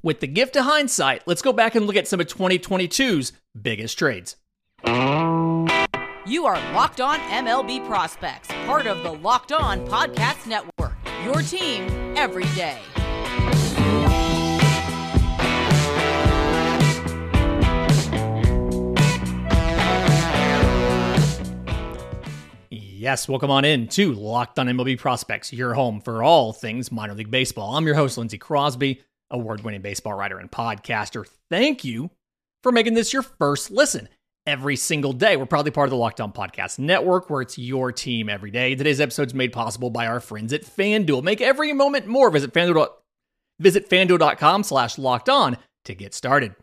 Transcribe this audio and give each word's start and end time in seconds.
With 0.00 0.20
the 0.20 0.28
gift 0.28 0.54
of 0.54 0.64
hindsight, 0.64 1.26
let's 1.26 1.42
go 1.42 1.52
back 1.52 1.74
and 1.74 1.84
look 1.86 1.96
at 1.96 2.06
some 2.06 2.20
of 2.20 2.28
2022's 2.28 3.32
biggest 3.60 3.98
trades. 3.98 4.36
You 4.86 6.46
are 6.46 6.54
Locked 6.72 7.00
On 7.00 7.18
MLB 7.18 7.84
Prospects, 7.88 8.46
part 8.66 8.86
of 8.86 9.02
the 9.02 9.12
Locked 9.12 9.50
On 9.50 9.84
Podcast 9.88 10.46
Network. 10.46 10.94
Your 11.24 11.42
team 11.42 12.14
every 12.16 12.44
day. 12.54 12.78
Yes, 22.70 23.28
welcome 23.28 23.50
on 23.50 23.64
in 23.64 23.88
to 23.88 24.12
Locked 24.12 24.60
On 24.60 24.68
MLB 24.68 24.96
Prospects, 24.96 25.52
your 25.52 25.74
home 25.74 26.00
for 26.00 26.22
all 26.22 26.52
things 26.52 26.92
minor 26.92 27.14
league 27.14 27.32
baseball. 27.32 27.74
I'm 27.74 27.86
your 27.86 27.96
host, 27.96 28.16
Lindsay 28.16 28.38
Crosby, 28.38 29.02
award 29.30 29.62
winning 29.62 29.82
baseball 29.82 30.14
writer 30.14 30.38
and 30.38 30.50
podcaster. 30.50 31.26
Thank 31.50 31.84
you 31.84 32.10
for 32.62 32.72
making 32.72 32.94
this 32.94 33.12
your 33.12 33.22
first 33.22 33.70
listen 33.70 34.08
every 34.46 34.76
single 34.76 35.12
day. 35.12 35.36
We're 35.36 35.46
proudly 35.46 35.70
part 35.70 35.86
of 35.86 35.90
the 35.90 35.96
Locked 35.96 36.20
On 36.20 36.32
Podcast 36.32 36.78
Network, 36.78 37.28
where 37.28 37.42
it's 37.42 37.58
your 37.58 37.92
team 37.92 38.28
every 38.28 38.50
day. 38.50 38.74
Today's 38.74 39.00
episode 39.00 39.28
is 39.28 39.34
made 39.34 39.52
possible 39.52 39.90
by 39.90 40.06
our 40.06 40.20
friends 40.20 40.52
at 40.52 40.64
FanDuel. 40.64 41.22
Make 41.22 41.40
every 41.40 41.72
moment 41.72 42.06
more. 42.06 42.30
Visit 42.30 42.52
FanDuel. 42.52 42.88
Visit 43.60 43.90
fanduel.com 43.90 44.62
slash 44.62 44.98
locked 44.98 45.28
on 45.28 45.58
to 45.84 45.94
get 45.94 46.14
started. 46.14 46.54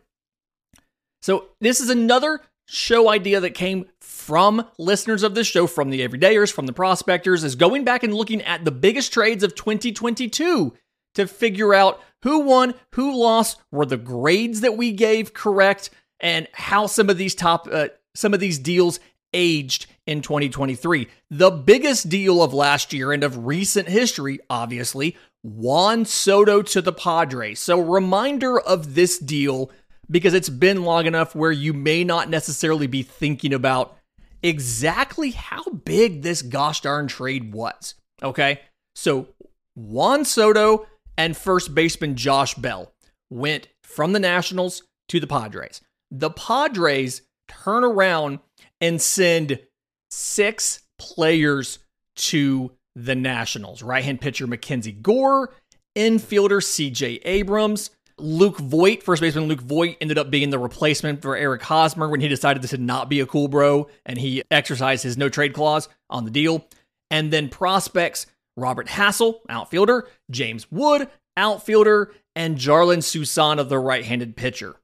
So, 1.22 1.48
this 1.60 1.80
is 1.80 1.90
another 1.90 2.40
show 2.66 3.08
idea 3.08 3.40
that 3.40 3.50
came 3.50 3.86
from 4.00 4.66
listeners 4.78 5.22
of 5.22 5.34
this 5.34 5.46
show, 5.46 5.66
from 5.66 5.90
the 5.90 6.06
everydayers, 6.06 6.52
from 6.52 6.66
the 6.66 6.72
prospectors, 6.72 7.44
is 7.44 7.54
going 7.54 7.84
back 7.84 8.02
and 8.02 8.14
looking 8.14 8.42
at 8.42 8.64
the 8.64 8.70
biggest 8.70 9.12
trades 9.12 9.44
of 9.44 9.54
2022 9.54 10.72
to 11.16 11.26
figure 11.26 11.74
out 11.74 12.00
who 12.22 12.40
won, 12.40 12.74
who 12.92 13.16
lost, 13.18 13.60
were 13.70 13.86
the 13.86 13.96
grades 13.96 14.60
that 14.60 14.76
we 14.76 14.92
gave 14.92 15.34
correct, 15.34 15.90
and 16.20 16.48
how 16.52 16.86
some 16.86 17.10
of 17.10 17.18
these 17.18 17.34
top 17.34 17.68
uh, 17.70 17.88
some 18.14 18.32
of 18.32 18.40
these 18.40 18.58
deals 18.58 18.98
aged 19.34 19.86
in 20.06 20.22
2023. 20.22 21.08
The 21.30 21.50
biggest 21.50 22.08
deal 22.08 22.42
of 22.42 22.54
last 22.54 22.92
year 22.92 23.12
and 23.12 23.22
of 23.22 23.46
recent 23.46 23.88
history, 23.88 24.40
obviously, 24.48 25.16
Juan 25.42 26.04
Soto 26.04 26.62
to 26.62 26.80
the 26.80 26.92
Padres. 26.92 27.60
So 27.60 27.78
reminder 27.78 28.58
of 28.58 28.94
this 28.94 29.18
deal 29.18 29.70
because 30.10 30.34
it's 30.34 30.48
been 30.48 30.84
long 30.84 31.06
enough 31.06 31.34
where 31.34 31.52
you 31.52 31.72
may 31.72 32.04
not 32.04 32.30
necessarily 32.30 32.86
be 32.86 33.02
thinking 33.02 33.52
about 33.52 33.96
exactly 34.42 35.32
how 35.32 35.62
big 35.64 36.22
this 36.22 36.42
gosh 36.42 36.80
darn 36.80 37.08
trade 37.08 37.52
was. 37.52 37.94
Okay. 38.22 38.60
So 38.94 39.28
Juan 39.74 40.24
Soto 40.24 40.86
and 41.16 41.36
first 41.36 41.74
baseman 41.74 42.16
Josh 42.16 42.54
Bell 42.54 42.92
went 43.30 43.68
from 43.82 44.12
the 44.12 44.20
Nationals 44.20 44.82
to 45.08 45.20
the 45.20 45.26
Padres. 45.26 45.80
The 46.10 46.30
Padres 46.30 47.22
turn 47.48 47.84
around 47.84 48.40
and 48.80 49.00
send 49.00 49.60
six 50.10 50.82
players 50.98 51.78
to 52.16 52.72
the 52.94 53.14
Nationals. 53.14 53.82
Right 53.82 54.04
hand 54.04 54.20
pitcher 54.20 54.46
Mackenzie 54.46 54.92
Gore, 54.92 55.52
infielder 55.96 56.62
CJ 56.62 57.20
Abrams, 57.24 57.90
Luke 58.18 58.58
Voit, 58.58 59.02
first 59.02 59.20
baseman 59.20 59.46
Luke 59.46 59.60
Voit, 59.60 59.96
ended 60.00 60.16
up 60.16 60.30
being 60.30 60.48
the 60.50 60.58
replacement 60.58 61.20
for 61.20 61.36
Eric 61.36 61.62
Hosmer 61.62 62.08
when 62.08 62.20
he 62.20 62.28
decided 62.28 62.62
this 62.62 62.72
would 62.72 62.80
not 62.80 63.10
be 63.10 63.20
a 63.20 63.26
cool 63.26 63.48
bro 63.48 63.88
and 64.06 64.18
he 64.18 64.42
exercised 64.50 65.02
his 65.02 65.18
no 65.18 65.28
trade 65.28 65.52
clause 65.52 65.88
on 66.08 66.24
the 66.24 66.30
deal. 66.30 66.66
And 67.10 67.30
then 67.30 67.48
prospects 67.48 68.26
Robert 68.56 68.88
Hassell, 68.88 69.40
outfielder, 69.48 70.08
James 70.30 70.70
Wood, 70.70 71.08
outfielder, 71.36 72.12
and 72.34 72.56
Jarlin 72.56 73.02
Susana, 73.02 73.64
the 73.64 73.78
right 73.78 74.04
handed 74.04 74.36
pitcher. 74.36 74.76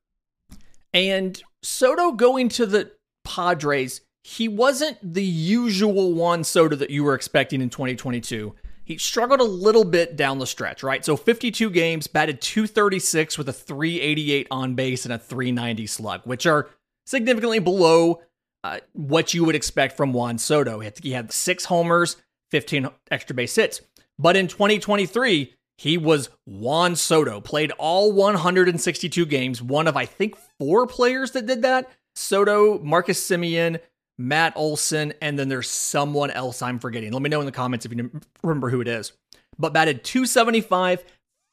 And 0.93 1.43
Soto 1.63 2.13
going 2.13 2.49
to 2.51 2.67
the 2.67 2.93
Padres, 3.25 4.03
he 4.25 4.49
wasn't 4.49 4.99
the 5.03 5.25
usual 5.25 6.13
Juan 6.13 6.45
Soto 6.45 6.77
that 6.77 6.91
you 6.91 7.05
were 7.05 7.15
expecting 7.15 7.61
in 7.61 7.71
2022. 7.71 8.55
He 8.85 8.99
struggled 8.99 9.41
a 9.41 9.45
little 9.45 9.85
bit 9.85 10.17
down 10.17 10.39
the 10.39 10.47
stretch, 10.47 10.83
right? 10.83 11.05
So 11.05 11.17
52 11.17 11.71
games, 11.71 12.07
batted 12.07 12.41
236 12.41 13.39
with 13.39 13.49
a 13.49 13.53
388 13.53 14.49
on 14.51 14.75
base 14.75 15.05
and 15.05 15.15
a 15.15 15.19
390 15.19 15.87
slug, 15.87 16.23
which 16.25 16.47
are 16.47 16.69
significantly 17.07 17.59
below 17.59 18.21
uh, 18.65 18.79
what 18.93 19.35
you 19.35 19.45
would 19.45 19.55
expect 19.55 19.97
from 19.97 20.13
Juan 20.13 20.39
Soto. 20.39 20.81
He 20.81 21.13
had 21.13 21.33
six 21.33 21.65
homers, 21.65 22.17
15 22.53 22.89
extra 23.11 23.35
base 23.35 23.57
hits. 23.57 23.81
But 24.19 24.37
in 24.37 24.47
2023, 24.47 25.55
he 25.79 25.99
was 25.99 26.29
Juan 26.47 26.95
Soto, 26.95 27.41
played 27.41 27.73
all 27.73 28.13
162 28.13 29.27
games, 29.27 29.61
one 29.61 29.89
of, 29.89 29.97
I 29.97 30.07
think, 30.07 30.37
four 30.61 30.87
players 30.87 31.33
that 31.33 31.47
did 31.47 31.63
that. 31.63 31.91
Soto, 32.15 32.79
Marcus 32.79 33.27
Semien, 33.27 33.81
Matt 34.19 34.53
Olson, 34.55 35.15
and 35.21 35.39
then 35.39 35.49
there's 35.49 35.71
someone 35.71 36.31
else 36.31 36.63
I'm 36.63 36.79
forgetting. 36.79 37.13
Let 37.13 37.23
me 37.23 37.31
know 37.31 37.41
in 37.41 37.47
the 37.47 37.53
comments 37.53 37.87
if 37.87 37.93
you 37.93 38.11
remember 38.45 38.71
who 38.71 38.81
it 38.83 38.89
is. 38.89 39.13
But 39.59 39.73
batted 39.73 40.05
275, 40.05 41.05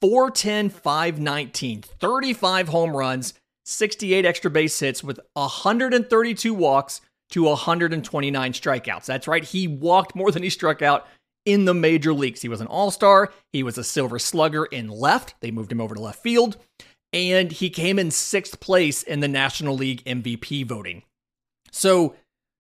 410, 0.02 0.70
519, 0.70 1.82
35 1.82 2.68
home 2.68 2.96
runs, 2.96 3.34
68 3.66 4.26
extra 4.26 4.52
base 4.52 4.80
hits 4.80 5.04
with 5.04 5.20
132 5.34 6.54
walks 6.54 7.02
to 7.30 7.44
129 7.44 8.54
strikeouts. 8.54 9.06
That's 9.06 9.28
right, 9.28 9.44
he 9.44 9.68
walked 9.68 10.16
more 10.16 10.32
than 10.32 10.44
he 10.44 10.50
struck 10.50 10.82
out 10.82 11.08
in 11.46 11.66
the 11.66 11.74
major 11.74 12.14
leagues. 12.14 12.42
He 12.42 12.50
was 12.50 12.62
an 12.62 12.68
all 12.68 12.92
star, 12.92 13.32
he 13.54 13.64
was 13.64 13.78
a 13.78 13.84
silver 13.84 14.20
slugger 14.20 14.66
in 14.66 14.88
left. 14.88 15.36
They 15.42 15.52
moved 15.52 15.72
him 15.72 15.82
over 15.82 15.96
to 15.96 16.02
left 16.02 16.22
field, 16.22 16.58
and 17.14 17.52
he 17.52 17.70
came 17.70 17.98
in 18.00 18.12
sixth 18.12 18.60
place 18.60 19.04
in 19.04 19.20
the 19.20 19.28
National 19.28 19.76
League 19.76 20.04
MVP 20.06 20.66
voting. 20.66 21.04
So, 21.72 22.16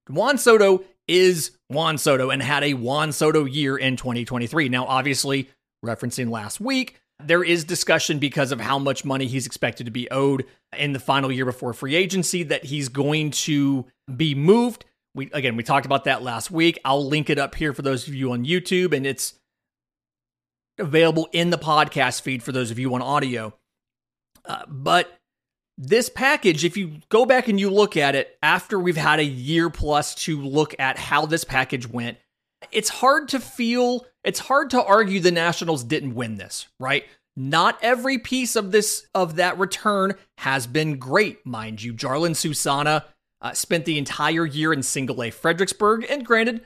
Juan 0.09 0.37
Soto 0.37 0.83
is 1.07 1.51
Juan 1.69 1.97
Soto 1.97 2.29
and 2.29 2.41
had 2.41 2.63
a 2.63 2.75
Juan 2.75 3.11
Soto 3.11 3.45
year 3.45 3.77
in 3.77 3.95
2023. 3.95 4.69
Now, 4.69 4.85
obviously, 4.85 5.49
referencing 5.85 6.29
last 6.29 6.59
week, 6.59 6.99
there 7.19 7.43
is 7.43 7.63
discussion 7.63 8.19
because 8.19 8.51
of 8.51 8.61
how 8.61 8.79
much 8.79 9.03
money 9.03 9.27
he's 9.27 9.45
expected 9.45 9.85
to 9.85 9.91
be 9.91 10.09
owed 10.09 10.45
in 10.77 10.93
the 10.93 10.99
final 10.99 11.31
year 11.31 11.45
before 11.45 11.73
free 11.73 11.95
agency 11.95 12.43
that 12.43 12.63
he's 12.65 12.89
going 12.89 13.31
to 13.31 13.85
be 14.17 14.35
moved. 14.35 14.85
We 15.15 15.29
again, 15.31 15.55
we 15.55 15.63
talked 15.63 15.85
about 15.85 16.05
that 16.05 16.21
last 16.21 16.51
week. 16.51 16.79
I'll 16.85 17.05
link 17.05 17.29
it 17.29 17.39
up 17.39 17.55
here 17.55 17.73
for 17.73 17.81
those 17.81 18.07
of 18.07 18.13
you 18.13 18.31
on 18.31 18.45
YouTube 18.45 18.93
and 18.93 19.05
it's 19.05 19.33
available 20.77 21.27
in 21.31 21.49
the 21.49 21.57
podcast 21.57 22.21
feed 22.21 22.43
for 22.43 22.51
those 22.51 22.71
of 22.71 22.79
you 22.79 22.93
on 22.93 23.01
audio. 23.01 23.53
Uh, 24.45 24.63
but 24.67 25.19
this 25.77 26.09
package, 26.09 26.65
if 26.65 26.75
you 26.75 26.99
go 27.09 27.25
back 27.25 27.47
and 27.47 27.59
you 27.59 27.69
look 27.69 27.95
at 27.95 28.15
it 28.15 28.37
after 28.43 28.79
we've 28.79 28.97
had 28.97 29.19
a 29.19 29.25
year 29.25 29.69
plus 29.69 30.13
to 30.15 30.41
look 30.41 30.75
at 30.79 30.97
how 30.97 31.25
this 31.25 31.43
package 31.43 31.87
went, 31.87 32.17
it's 32.71 32.89
hard 32.89 33.29
to 33.29 33.39
feel, 33.39 34.05
it's 34.23 34.39
hard 34.39 34.69
to 34.71 34.83
argue 34.83 35.19
the 35.19 35.31
Nationals 35.31 35.83
didn't 35.83 36.15
win 36.15 36.35
this, 36.35 36.67
right? 36.79 37.05
Not 37.37 37.79
every 37.81 38.17
piece 38.17 38.57
of 38.57 38.71
this 38.71 39.07
of 39.15 39.37
that 39.37 39.57
return 39.57 40.15
has 40.39 40.67
been 40.67 40.97
great, 40.97 41.45
mind 41.45 41.81
you. 41.81 41.93
Jarlin 41.93 42.35
Susana 42.35 43.05
uh, 43.41 43.53
spent 43.53 43.85
the 43.85 43.97
entire 43.97 44.45
year 44.45 44.73
in 44.73 44.83
Single 44.83 45.23
A 45.23 45.31
Fredericksburg, 45.31 46.05
and 46.09 46.25
granted, 46.25 46.61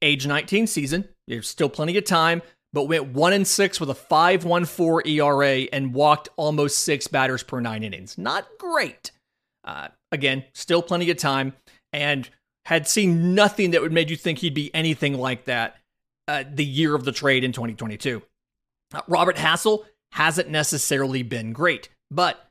age 0.00 0.26
19 0.26 0.66
season, 0.66 1.08
there's 1.26 1.48
still 1.48 1.68
plenty 1.68 1.96
of 1.96 2.04
time 2.04 2.42
but 2.76 2.88
went 2.88 3.14
one 3.14 3.32
and 3.32 3.46
six 3.46 3.80
with 3.80 3.88
a 3.88 3.94
5.14 3.94 5.06
ERA 5.06 5.66
and 5.72 5.94
walked 5.94 6.28
almost 6.36 6.80
six 6.80 7.06
batters 7.06 7.42
per 7.42 7.58
nine 7.58 7.82
innings. 7.82 8.18
Not 8.18 8.46
great. 8.58 9.12
Uh, 9.64 9.88
again, 10.12 10.44
still 10.52 10.82
plenty 10.82 11.10
of 11.10 11.16
time, 11.16 11.54
and 11.94 12.28
had 12.66 12.86
seen 12.86 13.34
nothing 13.34 13.70
that 13.70 13.80
would 13.80 13.92
make 13.92 14.10
you 14.10 14.16
think 14.16 14.40
he'd 14.40 14.52
be 14.52 14.70
anything 14.74 15.14
like 15.14 15.46
that 15.46 15.76
uh, 16.28 16.44
the 16.52 16.66
year 16.66 16.94
of 16.94 17.06
the 17.06 17.12
trade 17.12 17.44
in 17.44 17.52
2022. 17.52 18.20
Uh, 18.92 19.00
Robert 19.08 19.36
Hassell 19.36 19.86
hasn't 20.12 20.50
necessarily 20.50 21.22
been 21.22 21.54
great, 21.54 21.88
but 22.10 22.46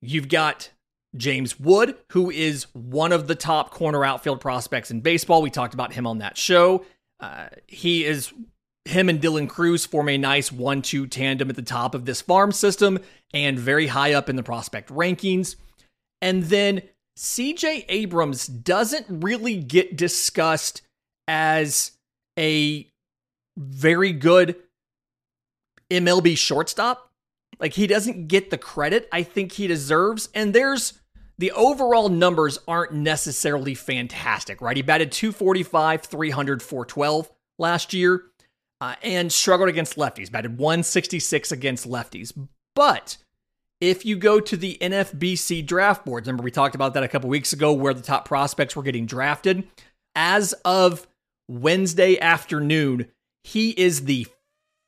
you've 0.00 0.30
got 0.30 0.70
James 1.18 1.60
Wood, 1.60 1.96
who 2.12 2.30
is 2.30 2.66
one 2.72 3.12
of 3.12 3.26
the 3.26 3.34
top 3.34 3.70
corner 3.70 4.04
outfield 4.04 4.40
prospects 4.40 4.90
in 4.90 5.00
baseball. 5.00 5.42
We 5.42 5.50
talked 5.50 5.74
about 5.74 5.92
him 5.92 6.06
on 6.06 6.18
that 6.18 6.38
show. 6.38 6.84
Uh, 7.20 7.48
he 7.66 8.04
is 8.04 8.32
him 8.84 9.08
and 9.08 9.20
Dylan 9.20 9.48
Crews 9.48 9.84
form 9.84 10.08
a 10.08 10.16
nice 10.16 10.50
one 10.50 10.80
two 10.80 11.06
tandem 11.06 11.50
at 11.50 11.56
the 11.56 11.62
top 11.62 11.94
of 11.94 12.06
this 12.06 12.22
farm 12.22 12.52
system 12.52 12.98
and 13.34 13.58
very 13.58 13.88
high 13.88 14.14
up 14.14 14.28
in 14.28 14.36
the 14.36 14.42
prospect 14.42 14.88
rankings. 14.88 15.56
And 16.22 16.44
then 16.44 16.82
CJ 17.18 17.84
Abrams 17.88 18.46
doesn't 18.46 19.06
really 19.08 19.56
get 19.56 19.96
discussed 19.96 20.82
as 21.26 21.92
a 22.38 22.90
very 23.56 24.12
good 24.12 24.56
MLB 25.90 26.38
shortstop. 26.38 27.10
Like 27.60 27.74
he 27.74 27.86
doesn't 27.86 28.28
get 28.28 28.50
the 28.50 28.58
credit 28.58 29.08
I 29.12 29.22
think 29.22 29.52
he 29.52 29.66
deserves. 29.66 30.28
And 30.32 30.54
there's 30.54 30.94
the 31.38 31.52
overall 31.52 32.08
numbers 32.08 32.58
aren't 32.66 32.92
necessarily 32.92 33.74
fantastic, 33.74 34.60
right? 34.60 34.76
He 34.76 34.82
batted 34.82 35.12
245, 35.12 36.02
300, 36.02 36.62
412 36.62 37.30
last 37.58 37.94
year 37.94 38.24
uh, 38.80 38.94
and 39.02 39.32
struggled 39.32 39.68
against 39.68 39.96
lefties, 39.96 40.30
batted 40.30 40.58
166 40.58 41.52
against 41.52 41.88
lefties. 41.88 42.32
But 42.74 43.18
if 43.80 44.04
you 44.04 44.16
go 44.16 44.40
to 44.40 44.56
the 44.56 44.78
NFBC 44.80 45.64
draft 45.64 46.04
boards, 46.04 46.26
remember 46.26 46.42
we 46.42 46.50
talked 46.50 46.74
about 46.74 46.94
that 46.94 47.04
a 47.04 47.08
couple 47.08 47.30
weeks 47.30 47.52
ago 47.52 47.72
where 47.72 47.94
the 47.94 48.02
top 48.02 48.24
prospects 48.24 48.74
were 48.74 48.82
getting 48.82 49.06
drafted. 49.06 49.68
As 50.16 50.52
of 50.64 51.06
Wednesday 51.48 52.18
afternoon, 52.18 53.06
he 53.44 53.70
is 53.70 54.04
the 54.04 54.26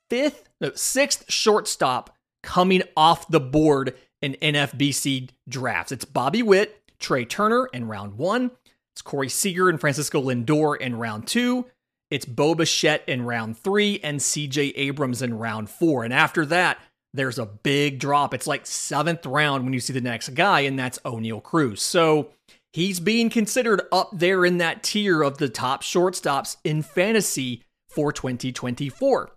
fifth, 0.09 0.49
no, 0.59 0.71
sixth 0.75 1.31
shortstop 1.31 2.15
coming 2.43 2.83
off 2.97 3.27
the 3.29 3.39
board 3.39 3.95
in 4.21 4.33
NFBC 4.41 5.29
drafts. 5.47 5.91
It's 5.91 6.05
Bobby 6.05 6.43
Witt, 6.43 6.81
Trea 6.99 7.25
Turner 7.25 7.67
in 7.73 7.87
round 7.87 8.17
one. 8.17 8.51
It's 8.93 9.01
Corey 9.01 9.29
Seager 9.29 9.69
and 9.69 9.79
Francisco 9.79 10.21
Lindor 10.21 10.79
in 10.79 10.95
round 10.97 11.27
two. 11.27 11.65
It's 12.09 12.25
Bo 12.25 12.55
Bichette 12.55 13.03
in 13.07 13.23
round 13.23 13.57
three 13.57 13.99
and 14.03 14.19
CJ 14.19 14.73
Abrams 14.75 15.21
in 15.21 15.37
round 15.37 15.69
four. 15.69 16.03
And 16.03 16.13
after 16.13 16.45
that, 16.47 16.77
there's 17.13 17.39
a 17.39 17.45
big 17.45 17.99
drop. 17.99 18.33
It's 18.33 18.47
like 18.47 18.65
seventh 18.65 19.25
round 19.25 19.63
when 19.63 19.73
you 19.73 19.79
see 19.79 19.93
the 19.93 20.01
next 20.01 20.29
guy, 20.29 20.61
and 20.61 20.77
that's 20.77 20.99
Oneil 20.99 21.41
Cruz. 21.41 21.81
So 21.81 22.31
he's 22.73 22.99
being 22.99 23.29
considered 23.29 23.81
up 23.91 24.09
there 24.13 24.45
in 24.45 24.57
that 24.59 24.83
tier 24.83 25.21
of 25.21 25.37
the 25.37 25.49
top 25.49 25.83
shortstops 25.83 26.57
in 26.63 26.81
fantasy 26.83 27.63
for 27.89 28.13
2024. 28.13 29.31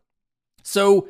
So 0.63 1.09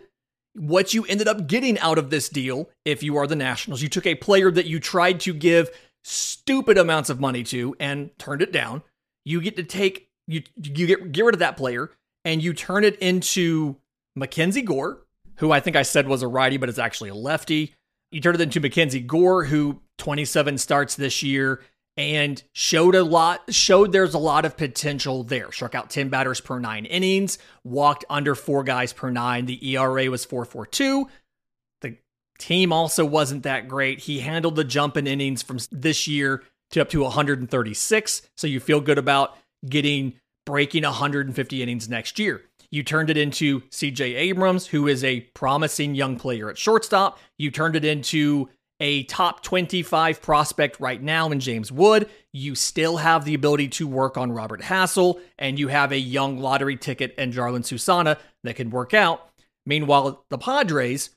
what 0.55 0.95
you 0.95 1.05
ended 1.06 1.29
up 1.29 1.47
getting 1.47 1.79
out 1.81 1.99
of 1.99 2.11
this 2.11 2.29
deal, 2.29 2.71
if 2.85 3.03
you 3.03 3.17
are 3.17 3.27
the 3.27 3.37
Nationals, 3.37 3.83
you 3.83 3.89
took 3.89 4.06
a 4.06 4.15
player 4.15 4.51
that 4.51 4.67
you 4.67 4.81
tried 4.81 5.21
to 5.21 5.35
give 5.35 5.71
stupid 6.05 6.79
amounts 6.79 7.11
of 7.11 7.21
money 7.21 7.43
to 7.43 7.75
and 7.81 8.17
turned 8.19 8.43
it 8.43 8.53
down. 8.53 8.83
You 9.25 9.41
get 9.41 9.56
to 9.56 9.65
take 9.65 10.09
you 10.27 10.43
you 10.56 10.87
get 10.87 11.12
get 11.12 11.25
rid 11.25 11.35
of 11.35 11.41
that 11.41 11.56
player 11.56 11.91
and 12.25 12.43
you 12.43 12.55
turn 12.55 12.85
it 12.85 12.97
into 12.97 13.77
Mackenzie 14.15 14.62
Gore, 14.62 15.03
who 15.37 15.51
I 15.51 15.61
think 15.61 15.77
I 15.77 15.83
said 15.83 16.06
was 16.06 16.23
a 16.23 16.29
righty, 16.29 16.56
but 16.56 16.69
is 16.69 16.79
actually 16.79 17.11
a 17.11 17.15
lefty. 17.15 17.75
You 18.11 18.21
turn 18.21 18.37
it 18.37 18.41
into 18.41 18.61
Mackenzie 18.61 19.01
Gore, 19.01 19.45
who 19.45 19.81
27 19.99 20.59
starts 20.59 20.95
this 20.95 21.23
year 21.23 21.61
and 21.96 22.43
showed 22.52 22.94
a 22.94 23.05
lot, 23.05 23.52
showed 23.52 23.93
there's 23.93 24.14
a 24.14 24.19
lot 24.19 24.44
of 24.44 24.56
potential 24.56 25.23
there. 25.23 25.52
Struck 25.52 25.75
out 25.75 25.91
10 25.91 26.08
batters 26.08 26.41
per 26.41 26.58
nine 26.58 26.85
innings, 26.87 27.38
walked 27.62 28.05
under 28.11 28.35
four 28.35 28.64
guys 28.64 28.93
per 28.93 29.11
nine. 29.11 29.46
The 29.46 29.75
ERA 29.76 30.11
was 30.11 30.25
442. 30.25 31.08
The 31.81 31.96
team 32.38 32.73
also 32.73 33.05
wasn't 33.05 33.44
that 33.44 33.69
great. 33.69 34.00
He 34.00 34.20
handled 34.20 34.56
the 34.56 34.64
jump 34.64 34.96
in 34.96 35.06
innings 35.06 35.43
from 35.43 35.58
this 35.70 36.08
year 36.08 36.43
to 36.70 36.81
up 36.81 36.88
to 36.91 37.02
136. 37.02 38.23
So 38.37 38.46
you 38.46 38.58
feel 38.58 38.81
good 38.81 38.99
about 38.99 39.37
getting 39.69 40.14
breaking 40.44 40.82
150 40.82 41.62
innings 41.62 41.88
next 41.88 42.19
year. 42.19 42.43
You 42.70 42.82
turned 42.82 43.08
it 43.08 43.17
into 43.17 43.61
CJ 43.61 44.17
Abrams, 44.17 44.67
who 44.67 44.88
is 44.88 45.05
a 45.05 45.20
promising 45.20 45.94
young 45.94 46.19
player 46.19 46.50
at 46.50 46.58
shortstop. 46.58 47.20
You 47.38 47.52
turned 47.52 47.76
it 47.76 47.85
into 47.85 48.49
a 48.81 49.05
top 49.05 49.43
25 49.43 50.21
prospect 50.21 50.81
right 50.81 51.03
now 51.03 51.31
in 51.31 51.41
James 51.41 51.71
Wood. 51.71 52.09
You 52.32 52.55
still 52.55 52.99
have 52.99 53.25
the 53.25 53.35
ability 53.35 53.69
to 53.69 53.87
work 53.87 54.17
on 54.17 54.32
Robert 54.32 54.62
Hassell, 54.62 55.21
and 55.38 55.59
you 55.59 55.69
have 55.69 55.93
a 55.93 55.99
young 55.99 56.38
lottery 56.38 56.76
ticket 56.76 57.15
and 57.17 57.32
Jarlin 57.32 57.65
Susana 57.65 58.19
that 58.43 58.56
can 58.56 58.71
work 58.71 58.93
out. 58.94 59.29
Meanwhile, 59.67 60.25
the 60.31 60.38
Padres 60.38 61.11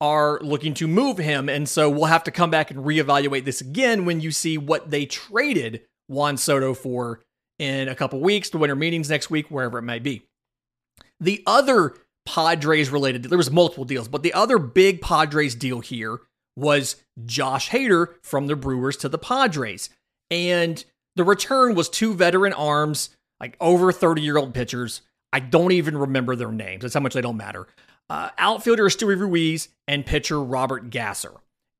are 0.00 0.40
looking 0.42 0.74
to 0.74 0.88
move 0.88 1.18
him, 1.18 1.48
and 1.48 1.68
so 1.68 1.88
we'll 1.88 2.06
have 2.06 2.24
to 2.24 2.30
come 2.30 2.50
back 2.50 2.70
and 2.70 2.80
reevaluate 2.84 3.44
this 3.44 3.60
again 3.60 4.04
when 4.04 4.20
you 4.20 4.30
see 4.30 4.58
what 4.58 4.90
they 4.90 5.06
traded 5.06 5.82
Juan 6.08 6.36
Soto 6.36 6.74
for 6.74 7.20
in 7.58 7.88
a 7.88 7.94
couple 7.94 8.20
weeks, 8.20 8.50
the 8.50 8.58
winter 8.58 8.76
meetings 8.76 9.08
next 9.08 9.30
week, 9.30 9.50
wherever 9.50 9.78
it 9.78 9.82
may 9.82 10.00
be. 10.00 10.26
The 11.20 11.42
other 11.46 11.94
Padres 12.26 12.90
related, 12.90 13.24
there 13.24 13.38
was 13.38 13.50
multiple 13.50 13.84
deals, 13.84 14.08
but 14.08 14.22
the 14.22 14.34
other 14.34 14.58
big 14.58 15.00
Padres 15.00 15.54
deal 15.54 15.80
here 15.80 16.20
was 16.56 16.96
Josh 17.24 17.70
Hader 17.70 18.14
from 18.22 18.46
the 18.46 18.56
Brewers 18.56 18.96
to 18.98 19.08
the 19.08 19.18
Padres. 19.18 19.90
And 20.30 20.84
the 21.16 21.24
return 21.24 21.74
was 21.74 21.88
two 21.88 22.14
veteran 22.14 22.52
arms, 22.52 23.10
like 23.40 23.56
over 23.60 23.92
30 23.92 24.22
year 24.22 24.36
old 24.36 24.54
pitchers. 24.54 25.02
I 25.32 25.40
don't 25.40 25.72
even 25.72 25.96
remember 25.96 26.36
their 26.36 26.52
names. 26.52 26.82
That's 26.82 26.94
how 26.94 27.00
much 27.00 27.14
they 27.14 27.20
don't 27.20 27.36
matter. 27.36 27.66
Uh, 28.08 28.30
outfielder 28.38 28.84
Esteury 28.84 29.18
Ruiz 29.18 29.68
and 29.88 30.06
pitcher 30.06 30.40
Robert 30.40 30.90
Gasser. 30.90 31.32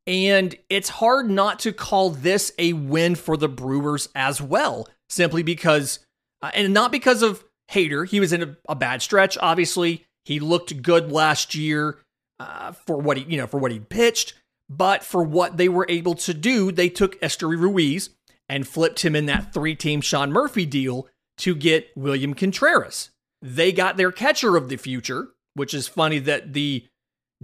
And 0.07 0.55
it's 0.69 0.89
hard 0.89 1.31
not 1.31 1.61
to 1.61 1.73
call 1.73 2.11
this 2.11 2.53
a 2.59 2.73
win 2.75 3.15
for 3.15 3.37
the 3.37 3.49
Brewers 3.49 4.09
as 4.15 4.41
well, 4.41 4.89
simply 5.09 5.43
because, 5.43 6.01
uh, 6.43 6.51
and 6.55 6.75
not 6.75 6.93
because 6.93 7.23
of 7.23 7.45
Hader. 7.71 8.07
He 8.07 8.21
was 8.21 8.33
in 8.33 8.43
a, 8.43 8.57
a, 8.69 8.75
bad 8.75 9.01
stretch. 9.01 9.39
Obviously, 9.41 10.05
he 10.25 10.41
looked 10.41 10.83
good 10.83 11.11
last 11.11 11.55
year 11.55 11.99
uh, 12.39 12.73
for 12.73 12.99
what 12.99 13.17
he, 13.17 13.25
you 13.25 13.39
know, 13.39 13.47
for 13.47 13.59
what 13.59 13.73
he 13.73 13.79
pitched. 13.79 14.35
But 14.69 15.05
for 15.05 15.23
what 15.23 15.57
they 15.57 15.69
were 15.69 15.87
able 15.89 16.15
to 16.17 16.35
do, 16.35 16.73
they 16.73 16.89
took 16.89 17.21
Esteury 17.21 17.57
Ruiz 17.59 18.11
and 18.49 18.67
flipped 18.67 19.05
him 19.05 19.15
in 19.15 19.27
that 19.27 19.53
three 19.53 19.75
team 19.75 20.01
Sean 20.01 20.33
Murphy 20.33 20.67
deal 20.67 21.09
to 21.39 21.55
get 21.55 21.91
William 21.97 22.35
Contreras. 22.35 23.11
They 23.43 23.73
got 23.73 23.97
their 23.97 24.13
catcher 24.13 24.57
of 24.57 24.69
the 24.69 24.77
future, 24.77 25.29
which 25.55 25.75
is 25.75 25.89
funny 25.89 26.19
that 26.21 26.53
the 26.53 26.87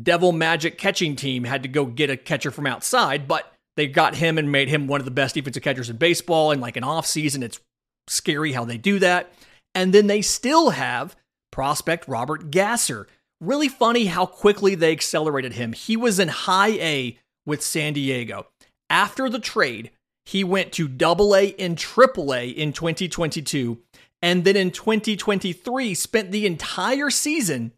Devil 0.00 0.32
Magic 0.32 0.78
catching 0.78 1.16
team 1.16 1.44
had 1.44 1.62
to 1.62 1.68
go 1.68 1.84
get 1.84 2.10
a 2.10 2.16
catcher 2.16 2.50
from 2.50 2.66
outside, 2.66 3.28
but 3.28 3.52
they 3.76 3.86
got 3.86 4.16
him 4.16 4.38
and 4.38 4.50
made 4.50 4.68
him 4.68 4.86
one 4.86 5.00
of 5.00 5.04
the 5.04 5.10
best 5.10 5.34
defensive 5.34 5.62
catchers 5.62 5.90
in 5.90 5.96
baseball 5.96 6.50
in 6.50 6.60
like 6.60 6.76
an 6.76 6.82
offseason. 6.82 7.42
It's 7.42 7.60
scary 8.08 8.52
how 8.52 8.64
they 8.64 8.78
do 8.78 8.98
that. 8.98 9.32
And 9.74 9.92
then 9.92 10.06
they 10.06 10.22
still 10.22 10.70
have 10.70 11.16
prospect 11.50 12.08
Robert 12.08 12.50
Gasser, 12.50 13.06
Really 13.40 13.68
funny 13.68 14.06
how 14.06 14.26
quickly 14.26 14.74
they 14.74 14.92
accelerated 14.92 15.54
him. 15.54 15.72
He 15.72 15.96
was 15.96 16.18
in 16.18 16.28
high 16.28 16.72
A 16.72 17.18
with 17.46 17.62
San 17.62 17.94
Diego. 17.94 18.48
After 18.90 19.30
the 19.30 19.38
trade, 19.38 19.90
he 20.26 20.44
went 20.44 20.72
to 20.72 20.88
double 20.88 21.34
A 21.34 21.54
and 21.58 21.78
triple 21.78 22.34
A 22.34 22.48
in 22.48 22.72
2022. 22.72 23.78
And 24.22 24.44
then 24.44 24.56
in 24.56 24.70
2023, 24.70 25.94
spent 25.94 26.30
the 26.30 26.44
entire 26.44 27.08
season 27.08 27.72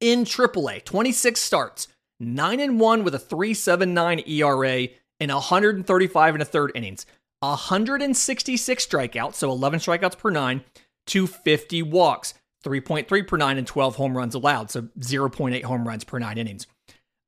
in 0.00 0.24
AAA, 0.24 0.84
26 0.84 1.40
starts, 1.40 1.88
9 2.20 2.60
and 2.60 2.78
1 2.78 3.04
with 3.04 3.14
a 3.14 3.18
3.79 3.18 4.28
ERA 4.28 4.88
in 5.18 5.32
135 5.32 6.34
and 6.34 6.42
a 6.42 6.44
third 6.44 6.72
innings, 6.74 7.06
166 7.40 8.86
strikeouts, 8.86 9.34
so 9.34 9.50
11 9.50 9.80
strikeouts 9.80 10.18
per 10.18 10.30
9, 10.30 10.62
to 11.06 11.26
50 11.26 11.82
walks. 11.82 12.34
3.3 12.62 13.26
per 13.26 13.36
nine 13.36 13.58
and 13.58 13.66
12 13.66 13.96
home 13.96 14.16
runs 14.16 14.34
allowed, 14.34 14.70
so 14.70 14.82
0.8 14.98 15.62
home 15.64 15.86
runs 15.86 16.04
per 16.04 16.18
nine 16.18 16.38
innings. 16.38 16.66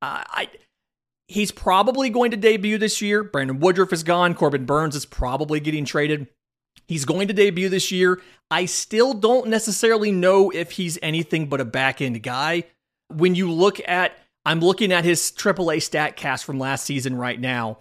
Uh, 0.02 0.22
I 0.26 0.48
he's 1.28 1.50
probably 1.50 2.10
going 2.10 2.30
to 2.30 2.36
debut 2.36 2.78
this 2.78 3.00
year. 3.00 3.24
Brandon 3.24 3.58
Woodruff 3.58 3.92
is 3.92 4.02
gone. 4.02 4.34
Corbin 4.34 4.66
Burnes 4.66 4.96
is 4.96 5.06
probably 5.06 5.60
getting 5.60 5.84
traded. 5.84 6.28
He's 6.86 7.04
going 7.04 7.28
to 7.28 7.34
debut 7.34 7.68
this 7.68 7.90
year. 7.90 8.20
I 8.50 8.66
still 8.66 9.14
don't 9.14 9.48
necessarily 9.48 10.12
know 10.12 10.50
if 10.50 10.72
he's 10.72 10.98
anything 11.02 11.48
but 11.48 11.60
a 11.60 11.64
back 11.64 12.00
end 12.00 12.22
guy. 12.22 12.64
When 13.08 13.34
you 13.34 13.50
look 13.50 13.80
at, 13.88 14.18
I'm 14.44 14.60
looking 14.60 14.92
at 14.92 15.04
his 15.04 15.32
AAA 15.32 15.78
Statcast 15.78 16.44
from 16.44 16.58
last 16.58 16.84
season 16.84 17.16
right 17.16 17.40
now, 17.40 17.78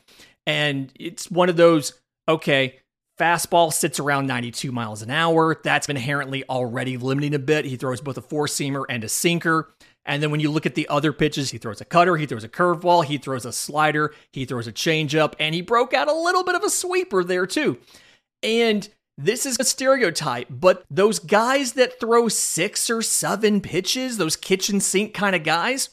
and 0.47 0.91
it's 0.95 1.29
one 1.29 1.49
of 1.49 1.57
those, 1.57 1.93
okay, 2.29 2.79
Fastball 3.19 3.71
sits 3.71 3.99
around 3.99 4.27
92 4.27 4.71
miles 4.71 5.01
an 5.01 5.11
hour. 5.11 5.59
That's 5.63 5.87
inherently 5.87 6.43
already 6.49 6.97
limiting 6.97 7.35
a 7.35 7.39
bit. 7.39 7.65
He 7.65 7.77
throws 7.77 8.01
both 8.01 8.17
a 8.17 8.21
four 8.21 8.47
seamer 8.47 8.85
and 8.89 9.03
a 9.03 9.09
sinker. 9.09 9.71
And 10.05 10.21
then 10.21 10.31
when 10.31 10.39
you 10.39 10.51
look 10.51 10.65
at 10.65 10.75
the 10.75 10.87
other 10.89 11.13
pitches, 11.13 11.51
he 11.51 11.57
throws 11.57 11.79
a 11.79 11.85
cutter, 11.85 12.17
he 12.17 12.25
throws 12.25 12.43
a 12.43 12.49
curveball, 12.49 13.05
he 13.05 13.17
throws 13.17 13.45
a 13.45 13.53
slider, 13.53 14.13
he 14.31 14.45
throws 14.45 14.67
a 14.67 14.73
changeup, 14.73 15.33
and 15.39 15.55
he 15.55 15.61
broke 15.61 15.93
out 15.93 16.09
a 16.09 16.13
little 16.13 16.43
bit 16.43 16.55
of 16.55 16.63
a 16.63 16.69
sweeper 16.69 17.23
there 17.23 17.47
too. 17.47 17.79
And 18.41 18.89
this 19.17 19.45
is 19.45 19.57
a 19.59 19.63
stereotype, 19.63 20.47
but 20.49 20.83
those 20.89 21.19
guys 21.19 21.73
that 21.73 21.99
throw 21.99 22.27
six 22.27 22.89
or 22.89 23.01
seven 23.01 23.61
pitches, 23.61 24.17
those 24.17 24.35
kitchen 24.35 24.79
sink 24.79 25.13
kind 25.13 25.35
of 25.35 25.43
guys, 25.43 25.89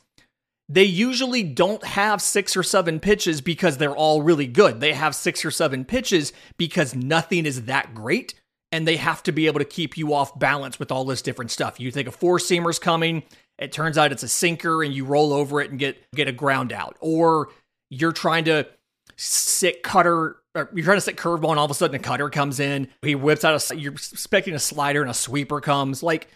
they 0.72 0.84
usually 0.84 1.42
don't 1.42 1.84
have 1.84 2.22
six 2.22 2.56
or 2.56 2.62
seven 2.62 3.00
pitches 3.00 3.40
because 3.40 3.76
they're 3.76 3.94
all 3.94 4.22
really 4.22 4.46
good. 4.46 4.80
They 4.80 4.92
have 4.92 5.16
six 5.16 5.44
or 5.44 5.50
seven 5.50 5.84
pitches 5.84 6.32
because 6.58 6.94
nothing 6.94 7.44
is 7.44 7.64
that 7.64 7.92
great 7.92 8.34
and 8.70 8.86
they 8.86 8.96
have 8.96 9.20
to 9.24 9.32
be 9.32 9.48
able 9.48 9.58
to 9.58 9.64
keep 9.64 9.98
you 9.98 10.14
off 10.14 10.38
balance 10.38 10.78
with 10.78 10.92
all 10.92 11.04
this 11.04 11.22
different 11.22 11.50
stuff. 11.50 11.80
You 11.80 11.90
think 11.90 12.06
a 12.06 12.12
four 12.12 12.38
seamer's 12.38 12.78
coming, 12.78 13.24
it 13.58 13.72
turns 13.72 13.98
out 13.98 14.12
it's 14.12 14.22
a 14.22 14.28
sinker 14.28 14.84
and 14.84 14.94
you 14.94 15.04
roll 15.04 15.32
over 15.32 15.60
it 15.60 15.70
and 15.70 15.78
get 15.78 15.98
get 16.14 16.28
a 16.28 16.32
ground 16.32 16.72
out. 16.72 16.96
Or 17.00 17.48
you're 17.90 18.12
trying 18.12 18.44
to 18.44 18.68
sit 19.16 19.82
cutter 19.82 20.36
you're 20.54 20.84
trying 20.84 20.96
to 20.96 21.00
sit 21.00 21.16
curveball 21.16 21.50
and 21.50 21.58
all 21.58 21.64
of 21.64 21.70
a 21.72 21.74
sudden 21.74 21.96
a 21.96 21.98
cutter 21.98 22.30
comes 22.30 22.60
in. 22.60 22.86
He 23.02 23.16
whips 23.16 23.44
out 23.44 23.70
a 23.72 23.76
you're 23.76 23.92
expecting 23.92 24.54
a 24.54 24.60
slider 24.60 25.02
and 25.02 25.10
a 25.10 25.14
sweeper 25.14 25.60
comes. 25.60 26.00
Like 26.00 26.28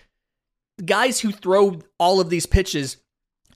guys 0.85 1.21
who 1.21 1.31
throw 1.31 1.81
all 1.99 2.19
of 2.19 2.31
these 2.31 2.47
pitches 2.47 2.97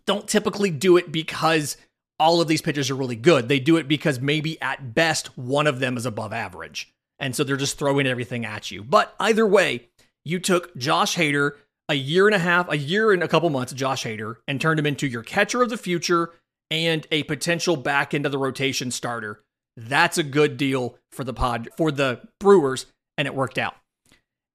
don't 0.09 0.27
typically 0.27 0.71
do 0.71 0.97
it 0.97 1.13
because 1.13 1.77
all 2.19 2.41
of 2.41 2.49
these 2.49 2.63
pitchers 2.63 2.91
are 2.91 2.97
really 2.97 3.15
good. 3.15 3.49
They 3.49 3.61
do 3.61 3.77
it 3.77 3.87
because 3.87 4.21
maybe 4.21 4.61
at 4.63 4.95
best 4.95 5.37
one 5.37 5.67
of 5.67 5.81
them 5.81 5.99
is 5.99 6.07
above 6.07 6.33
average. 6.33 6.91
And 7.19 7.37
so 7.37 7.45
they're 7.45 7.59
just 7.59 7.79
throwing 7.79 8.07
everything 8.07 8.47
at 8.47 8.71
you. 8.71 8.83
But 8.83 9.15
either 9.21 9.47
way, 9.47 9.89
you 10.25 10.39
took 10.41 10.75
Josh 10.79 11.17
Hader, 11.17 11.53
a 11.91 11.95
year 11.95 12.27
and 12.27 12.35
a 12.35 12.39
half, 12.39 12.71
a 12.71 12.79
year 12.79 13.13
and 13.13 13.23
a 13.23 13.29
couple 13.29 13.51
months, 13.51 13.75
Josh 13.75 14.05
Hader, 14.05 14.37
and 14.49 14.59
turned 14.59 14.81
him 14.81 14.87
into 14.87 15.07
your 15.07 15.23
catcher 15.23 15.63
of 15.63 15.69
the 15.69 15.77
future 15.77 16.33
and 16.71 17.07
a 17.11 17.25
potential 17.25 17.77
back 17.77 18.15
into 18.15 18.31
the 18.31 18.39
rotation 18.39 18.91
starter. 18.91 19.43
That's 19.77 20.17
a 20.17 20.23
good 20.23 20.57
deal 20.57 20.97
for 21.13 21.23
the 21.23 21.35
pod 21.35 21.69
for 21.77 21.93
the 21.93 22.21
Brewers, 22.41 22.87
and 23.19 23.29
it 23.29 23.35
worked 23.35 23.59
out. 23.59 23.77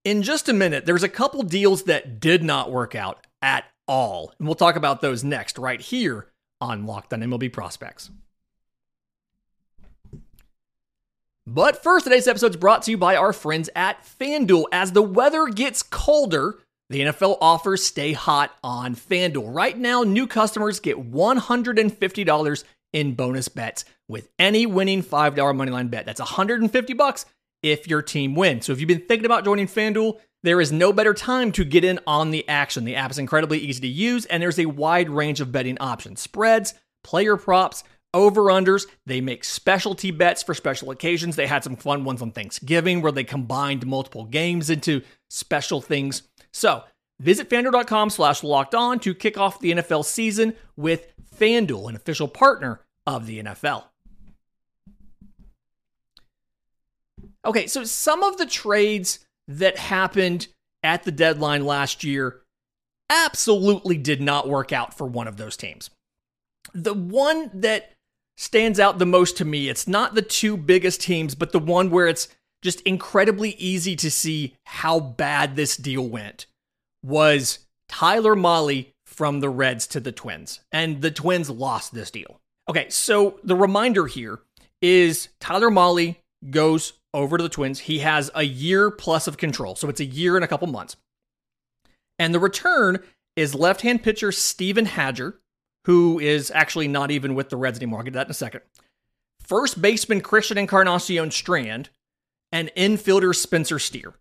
In 0.03 0.24
just 0.24 0.50
a 0.50 0.53
minute, 0.53 0.88
there's 0.88 1.03
a 1.03 1.10
couple 1.10 1.43
deals 1.43 1.83
that 1.83 2.19
did 2.19 2.43
not 2.43 2.72
work 2.72 2.95
out 2.95 3.27
at 3.41 3.65
all. 3.88 4.34
And 4.38 4.48
we'll 4.48 4.56
talk 4.56 4.75
about 4.75 5.02
those 5.02 5.24
next, 5.24 5.58
right 5.58 5.82
here 5.82 6.28
on 6.62 6.86
Locked 6.86 7.13
on 7.13 7.22
MLB 7.22 7.52
Prospects. 7.52 8.10
But 11.46 11.84
first, 11.84 12.06
today's 12.06 12.28
episode 12.28 12.52
is 12.52 12.58
brought 12.58 12.84
to 12.84 12.92
you 12.92 12.98
by 12.98 13.18
our 13.18 13.34
friends 13.34 13.70
at 13.75 14.02
FanDuel. 14.04 14.66
As 14.72 14.94
the 14.94 15.02
weather 15.02 15.48
gets 15.48 15.84
colder, 15.84 16.60
the 16.90 17.02
NFL 17.02 17.38
offers 17.42 17.84
stay 17.84 18.13
hot 18.13 18.56
on 18.63 18.96
FanDuel. 18.96 19.54
Right 19.54 19.78
now, 19.78 20.04
new 20.04 20.25
customers 20.25 20.80
get 20.80 21.12
$150 21.12 22.63
in 22.94 23.16
bonus 23.16 23.50
bets 23.50 23.84
with 24.08 24.30
any 24.40 24.66
winning 24.66 25.04
$5 25.04 25.36
moneyline 25.36 25.90
bet. 25.90 26.06
That's 26.06 26.22
150 26.22 26.94
bucks 26.94 27.25
if 27.63 27.88
your 27.88 28.01
team 28.01 28.36
wins. 28.36 28.65
So 28.65 28.74
if 28.74 28.79
you've 28.79 28.88
been 28.88 29.08
thinking 29.08 29.25
about 29.25 29.46
joining 29.46 29.67
FanDuel, 29.67 30.20
there 30.43 30.60
is 30.60 30.72
no 30.72 30.91
better 30.91 31.13
time 31.13 31.51
to 31.53 31.63
get 31.63 31.86
in 31.86 32.00
on 32.05 32.32
the 32.32 32.48
action. 32.50 32.84
The 32.84 32.98
app 32.98 33.12
is 33.12 33.17
incredibly 33.17 33.60
easy 33.60 33.82
to 33.82 33.88
use, 33.88 34.25
and 34.25 34.43
there's 34.43 34.60
a 34.60 34.65
wide 34.65 35.10
range 35.10 35.39
of 35.41 35.51
betting 35.51 35.77
options 35.79 36.22
spreads, 36.22 36.74
player 37.03 37.38
props, 37.38 37.84
over 38.13 38.43
unders. 38.43 38.86
They 39.05 39.22
make 39.22 39.43
specialty 39.43 40.12
bets 40.12 40.43
for 40.43 40.53
special 40.53 40.91
occasions. 40.91 41.36
They 41.36 41.48
had 41.48 41.63
some 41.63 41.77
fun 41.77 42.03
ones 42.03 42.22
on 42.22 42.32
Thanksgiving 42.32 43.01
where 43.01 43.12
they 43.12 43.24
combined 43.24 43.88
multiple 43.88 44.25
games 44.25 44.70
into 44.70 45.01
special 45.29 45.82
things. 45.82 46.24
So 46.51 46.84
visit 47.20 47.50
fanduel.com 47.50 48.10
slash 48.10 48.43
locked 48.43 48.75
on 48.75 49.00
to 49.00 49.15
kick 49.15 49.38
off 49.38 49.60
the 49.60 49.72
NFL 49.72 50.05
season 50.05 50.55
with 50.75 51.08
FanDuel, 51.39 51.89
an 51.89 51.96
official 51.96 52.27
partner 52.27 52.82
of 53.08 53.25
the 53.25 53.41
NFL. 53.41 53.86
Okay, 57.46 57.68
so 57.68 57.84
some 57.84 58.24
of 58.24 58.38
the 58.38 58.46
trades 58.46 59.20
that 59.48 59.78
happened 59.78 60.48
at 60.82 61.04
the 61.04 61.12
deadline 61.12 61.66
last 61.66 62.04
year 62.04 62.42
absolutely 63.10 63.98
did 63.98 64.22
not 64.22 64.48
work 64.48 64.72
out 64.72 64.98
for 64.98 65.06
one 65.06 65.28
of 65.28 65.38
those 65.38 65.58
teams. 65.58 65.90
The 66.74 66.94
one 66.94 67.52
that 67.54 67.92
stands 68.38 68.80
out 68.80 69.00
the 69.00 69.06
most 69.06 69.38
to 69.38 69.46
me, 69.46 69.70
it's 69.70 69.88
not 69.88 70.16
the 70.16 70.22
two 70.22 70.58
biggest 70.58 71.02
teams, 71.02 71.36
but 71.36 71.52
the 71.52 71.60
one 71.60 71.90
where 71.90 72.08
it's 72.08 72.30
just 72.62 72.82
incredibly 72.82 73.52
easy 73.52 73.96
to 73.98 74.10
see 74.10 74.56
how 74.66 75.00
bad 75.00 75.56
this 75.56 75.76
deal 75.76 76.08
went, 76.08 76.46
was 77.04 77.60
Tyler 77.90 78.36
Mahle 78.36 78.88
from 79.06 79.42
the 79.42 79.50
Reds 79.50 79.86
to 79.88 80.00
the 80.00 80.14
Twins. 80.14 80.62
And 80.72 81.02
the 81.02 81.12
Twins 81.12 81.50
lost 81.50 81.94
this 81.94 82.10
deal. 82.10 82.40
Okay, 82.70 82.90
so 82.90 83.40
the 83.44 83.56
reminder 83.56 84.08
here 84.08 84.40
is 84.82 85.28
Tyler 85.40 85.70
Mahle 85.70 86.16
goes 86.50 86.94
over 87.13 87.38
to 87.38 87.43
the 87.43 87.50
Twins. 87.50 87.82
He 87.82 88.00
has 88.00 88.32
a 88.34 88.43
year 88.43 88.91
plus 88.91 89.27
of 89.27 89.38
control. 89.38 89.75
So 89.75 89.89
it's 89.89 90.00
a 90.00 90.05
year 90.05 90.36
and 90.36 90.43
a 90.43 90.48
couple 90.48 90.67
months. 90.67 90.96
And 92.20 92.34
the 92.34 92.39
return 92.39 93.00
is 93.36 93.55
left 93.55 93.82
hand 93.82 94.03
pitcher 94.03 94.32
Steven 94.32 94.86
Hajjar, 94.86 95.36
who 95.86 96.20
is 96.20 96.51
actually 96.51 96.88
not 96.88 97.12
even 97.12 97.36
with 97.36 97.50
the 97.50 97.58
Reds 97.58 97.79
anymore. 97.79 98.00
I'll 98.00 98.05
get 98.05 98.13
that 98.13 98.27
in 98.27 98.32
a 98.32 98.36
second. 98.36 98.62
First 99.41 99.82
baseman 99.82 100.22
Christian 100.22 100.58
Encarnacion 100.58 101.32
Strand, 101.32 101.89
and 102.53 102.72
infielder 102.77 103.36
Spencer 103.36 103.79
Steer. 103.79 104.13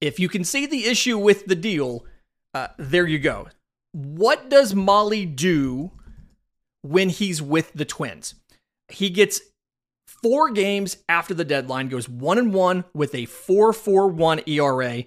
If 0.00 0.18
you 0.18 0.28
can 0.30 0.44
see 0.44 0.64
the 0.64 0.86
issue 0.86 1.18
with 1.18 1.44
the 1.44 1.54
deal, 1.54 2.06
uh, 2.54 2.68
there 2.78 3.06
you 3.06 3.18
go. 3.18 3.48
What 3.92 4.48
does 4.48 4.72
Mahle 4.72 5.36
do 5.36 5.92
when 6.80 7.10
he's 7.10 7.42
with 7.42 7.70
the 7.74 7.84
Twins? 7.84 8.34
He 8.88 9.10
gets 9.10 9.42
four 10.22 10.50
games 10.50 10.96
after 11.08 11.34
the 11.34 11.44
deadline, 11.44 11.88
goes 11.88 12.08
one 12.08 12.38
and 12.38 12.52
one 12.52 12.84
with 12.94 13.14
a 13.14 13.26
4.41 13.26 14.46
ERA, 14.48 15.04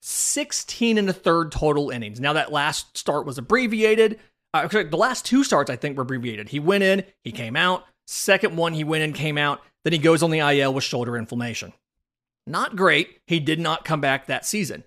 16 0.00 0.98
and 0.98 1.08
a 1.08 1.12
third 1.12 1.52
total 1.52 1.90
innings. 1.90 2.20
Now 2.20 2.32
that 2.34 2.52
last 2.52 2.96
start 2.96 3.26
was 3.26 3.38
abbreviated. 3.38 4.18
Uh, 4.52 4.68
the 4.68 4.96
last 4.96 5.24
two 5.24 5.44
starts 5.44 5.70
I 5.70 5.76
think 5.76 5.96
were 5.96 6.02
abbreviated. 6.02 6.48
He 6.48 6.60
went 6.60 6.84
in, 6.84 7.04
he 7.22 7.32
came 7.32 7.56
out. 7.56 7.84
Second 8.06 8.56
one, 8.56 8.74
he 8.74 8.84
went 8.84 9.02
in, 9.02 9.12
came 9.12 9.38
out. 9.38 9.60
Then 9.82 9.92
he 9.92 9.98
goes 9.98 10.22
on 10.22 10.30
the 10.30 10.38
IL 10.38 10.74
with 10.74 10.84
shoulder 10.84 11.16
inflammation. 11.16 11.72
Not 12.46 12.76
great. 12.76 13.20
He 13.26 13.40
did 13.40 13.58
not 13.58 13.84
come 13.84 14.00
back 14.00 14.26
that 14.26 14.44
season. 14.44 14.84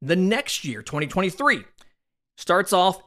The 0.00 0.16
next 0.16 0.64
year, 0.64 0.82
2023, 0.82 1.64
starts 2.36 2.72
off 2.72 3.02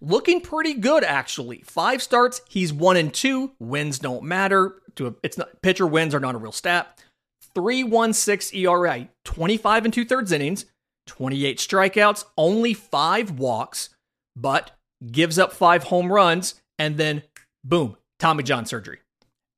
looking 0.00 0.40
pretty 0.40 0.74
good 0.74 1.04
actually. 1.04 1.62
Five 1.66 2.02
starts, 2.02 2.40
he's 2.48 2.72
one 2.72 2.96
and 2.96 3.12
two. 3.12 3.52
Wins 3.58 3.98
don't 3.98 4.24
matter. 4.24 4.80
To 4.96 5.08
a, 5.08 5.14
it's 5.22 5.38
not 5.38 5.62
pitcher 5.62 5.86
wins 5.86 6.14
are 6.14 6.20
not 6.20 6.34
a 6.34 6.38
real 6.38 6.52
stat. 6.52 6.98
3.16 7.54 8.54
ERA, 8.54 9.08
25 9.24 9.84
and 9.84 9.94
two 9.94 10.04
thirds 10.04 10.32
innings, 10.32 10.66
28 11.06 11.58
strikeouts, 11.58 12.24
only 12.36 12.74
five 12.74 13.32
walks, 13.32 13.90
but 14.36 14.70
gives 15.10 15.38
up 15.38 15.52
five 15.52 15.84
home 15.84 16.12
runs, 16.12 16.60
and 16.78 16.96
then 16.96 17.22
boom, 17.64 17.96
Tommy 18.18 18.44
John 18.44 18.66
surgery. 18.66 18.98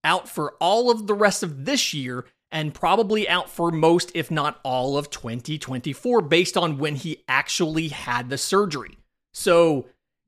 Out 0.04 0.28
for 0.28 0.54
all 0.58 0.90
of 0.90 1.06
the 1.06 1.14
rest 1.14 1.42
of 1.42 1.64
this 1.64 1.92
year, 1.92 2.24
and 2.50 2.74
probably 2.74 3.28
out 3.28 3.48
for 3.48 3.70
most, 3.70 4.10
if 4.14 4.30
not 4.30 4.60
all, 4.62 4.96
of 4.96 5.10
2024, 5.10 6.20
based 6.22 6.56
on 6.56 6.78
when 6.78 6.96
he 6.96 7.24
actually 7.28 7.88
had 7.88 8.28
the 8.28 8.38
surgery. 8.38 8.98
So 9.32 9.86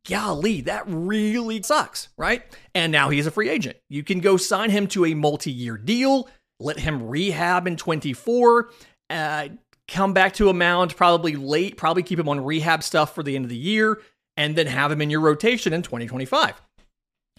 golly, 0.09 0.61
that 0.63 0.85
really 0.87 1.63
sucks, 1.63 2.09
right? 2.17 2.43
And 2.75 2.93
now 2.93 3.11
he's 3.11 3.27
a 3.27 3.31
free 3.31 3.49
agent. 3.49 3.77
You 3.89 4.03
can 4.03 4.21
go 4.21 4.37
sign 4.37 4.71
him 4.71 4.87
to 4.89 5.05
a 5.05 5.15
multi 5.15 5.51
year 5.51 5.77
deal, 5.77 6.29
let 6.61 6.79
him 6.79 7.09
rehab 7.09 7.67
in 7.67 7.77
24, 7.77 8.71
uh, 9.11 9.49
come 9.89 10.13
back 10.13 10.35
to 10.35 10.49
a 10.49 10.55
mound 10.55 10.97
probably 10.97 11.37
late, 11.37 11.77
probably 11.77 12.03
keep 12.03 12.19
him 12.19 12.29
on 12.29 12.45
rehab 12.45 12.83
stuff 12.83 13.15
for 13.15 13.23
the 13.23 13.37
end 13.37 13.45
of 13.45 13.51
the 13.51 13.57
year, 13.57 14.01
and 14.37 14.57
then 14.57 14.67
have 14.67 14.91
him 14.91 15.01
in 15.01 15.11
your 15.11 15.21
rotation 15.21 15.73
in 15.73 15.83
2025. 15.83 16.61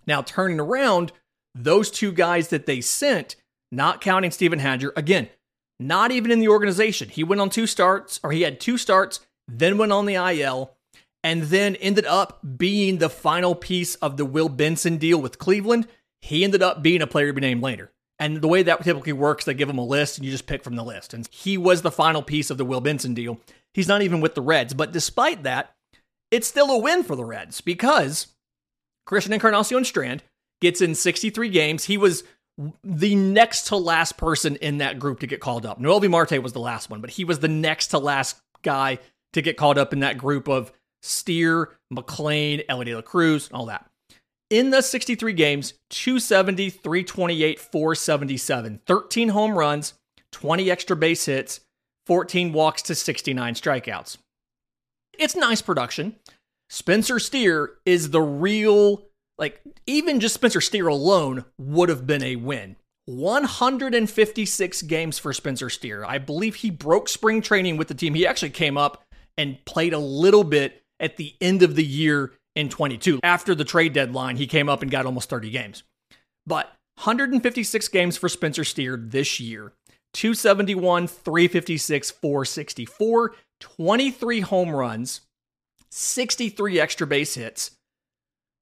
Now, 0.08 0.22
turning 0.22 0.60
around, 0.60 1.12
those 1.56 1.90
two 1.90 2.12
guys 2.12 2.50
that 2.50 2.66
they 2.66 2.82
sent, 2.82 3.36
not 3.72 4.02
counting 4.02 4.32
Steven 4.32 4.60
Hajjar, 4.60 4.92
again, 4.96 5.30
not 5.80 6.12
even 6.12 6.32
in 6.32 6.40
the 6.40 6.50
organization. 6.50 7.10
He 7.10 7.24
went 7.24 7.42
on 7.42 7.50
two 7.50 7.66
starts, 7.68 8.20
or 8.24 8.32
he 8.32 8.42
had 8.42 8.60
two 8.60 8.78
starts, 8.78 9.22
then 9.48 9.78
went 9.78 9.92
on 9.92 10.06
the 10.06 10.16
IL 10.16 10.75
and 11.26 11.42
then 11.42 11.76
ended 11.78 12.06
up 12.06 12.40
being 12.56 13.00
the 13.00 13.10
final 13.10 13.56
piece 13.56 13.96
of 13.96 14.16
the 14.16 14.26
Will 14.26 14.48
Benson 14.48 14.98
deal 14.98 15.20
with 15.20 15.40
Cleveland. 15.40 15.88
He 16.22 16.44
ended 16.44 16.62
up 16.62 16.84
being 16.84 17.02
a 17.02 17.08
player 17.08 17.26
to 17.26 17.34
be 17.34 17.42
named 17.42 17.64
later. 17.64 17.92
And 18.20 18.42
the 18.42 18.48
way 18.48 18.62
that 18.62 18.84
typically 18.84 19.12
works, 19.12 19.44
they 19.44 19.56
give 19.56 19.68
him 19.68 19.80
a 19.80 19.84
list 19.84 20.18
and 20.18 20.26
you 20.26 20.32
just 20.32 20.46
pick 20.46 20.64
from 20.64 20.76
the 20.76 20.84
list. 20.84 21.16
And 21.16 21.28
he 21.32 21.58
was 21.58 21.82
the 21.82 21.90
final 21.90 22.22
piece 22.22 22.52
of 22.52 22.60
the 22.60 22.64
Will 22.64 22.80
Benson 22.80 23.16
deal. 23.16 23.40
He's 23.74 23.88
not 23.88 24.04
even 24.04 24.22
with 24.22 24.36
the 24.36 24.42
Reds. 24.44 24.76
But 24.76 24.92
despite 24.92 25.42
that, 25.42 25.74
it's 26.30 26.46
still 26.46 26.70
a 26.70 26.78
win 26.78 27.02
for 27.02 27.16
the 27.16 27.26
Reds 27.26 27.60
because 27.60 28.28
Christian 29.08 29.34
Encarnacion 29.34 29.84
Strand 29.84 30.22
gets 30.62 30.80
in 30.80 30.94
63 30.94 31.50
games. 31.50 31.86
He 31.86 31.98
was 31.98 32.24
the 32.84 33.16
next 33.16 33.66
to 33.70 33.78
last 33.78 34.16
person 34.16 34.58
in 34.58 34.78
that 34.78 35.00
group 35.00 35.22
to 35.22 35.28
get 35.28 35.40
called 35.40 35.66
up. 35.66 35.82
Noelvi 35.82 36.08
Marte 36.08 36.44
was 36.44 36.54
the 36.54 36.60
last 36.60 36.92
one, 36.92 37.02
but 37.02 37.10
he 37.10 37.26
was 37.26 37.40
the 37.40 37.48
next 37.48 37.88
to 37.88 37.98
last 37.98 38.38
guy 38.62 39.00
to 39.34 39.42
get 39.42 39.58
called 39.58 39.80
up 39.80 39.92
in 39.92 40.02
that 40.02 40.20
group 40.20 40.48
of 40.48 40.72
Steer, 41.06 41.78
McLain, 41.94 42.66
Elly 42.68 42.86
De 42.86 42.96
La 42.96 43.02
Cruz, 43.02 43.50
all 43.54 43.68
that. 43.68 43.86
In 44.50 44.70
the 44.70 44.82
63 44.82 45.34
games, 45.34 45.74
270, 45.90 46.70
328, 46.70 47.60
477, 47.60 48.82
13 48.86 49.30
home 49.30 49.58
runs, 49.58 49.94
20 50.32 50.70
extra 50.70 50.96
base 50.96 51.26
hits, 51.26 51.62
14 52.08 52.54
walks 52.54 52.82
to 52.84 52.96
69 52.96 53.56
strikeouts. 53.56 54.18
It's 55.18 55.36
nice 55.36 55.62
production. 55.62 56.16
Spencer 56.70 57.20
Steer 57.20 57.74
is 57.86 58.10
the 58.10 58.22
real, 58.22 59.04
like, 59.38 59.62
even 59.88 60.20
just 60.20 60.36
Spencer 60.36 60.62
Steer 60.62 60.88
alone 60.88 61.46
would 61.58 61.90
have 61.90 62.06
been 62.06 62.24
a 62.24 62.36
win. 62.36 62.76
156 63.06 64.82
games 64.84 65.20
for 65.20 65.32
Spencer 65.32 65.70
Steer. 65.70 66.04
I 66.06 66.18
believe 66.18 66.56
he 66.56 66.72
broke 66.72 67.08
spring 67.08 67.42
training 67.42 67.78
with 67.78 67.88
the 67.88 67.94
team. 67.94 68.16
He 68.16 68.26
actually 68.26 68.50
came 68.50 68.78
up 68.78 69.04
and 69.38 69.64
played 69.66 69.94
a 69.94 70.00
little 70.00 70.44
bit 70.44 70.82
at 71.00 71.18
the 71.18 71.36
end 71.42 71.64
of 71.64 71.76
the 71.76 71.86
year 71.86 72.34
in 72.56 72.70
22. 72.70 73.20
After 73.24 73.54
the 73.54 73.66
trade 73.66 73.94
deadline, 73.94 74.38
he 74.38 74.48
came 74.48 74.70
up 74.70 74.82
and 74.82 74.92
got 74.92 75.06
almost 75.06 75.30
30 75.30 75.50
games. 75.50 75.84
But 76.46 76.68
156 76.96 77.88
games 77.90 78.18
for 78.18 78.30
Spencer 78.30 78.64
Steer 78.64 78.98
this 78.98 79.40
year. 79.40 79.74
271, 80.14 81.08
356, 81.08 82.12
464, 82.12 83.36
23 83.60 84.40
home 84.40 84.72
runs, 84.72 85.22
63 85.92 86.80
extra 86.80 87.06
base 87.06 87.36
hits, 87.36 87.72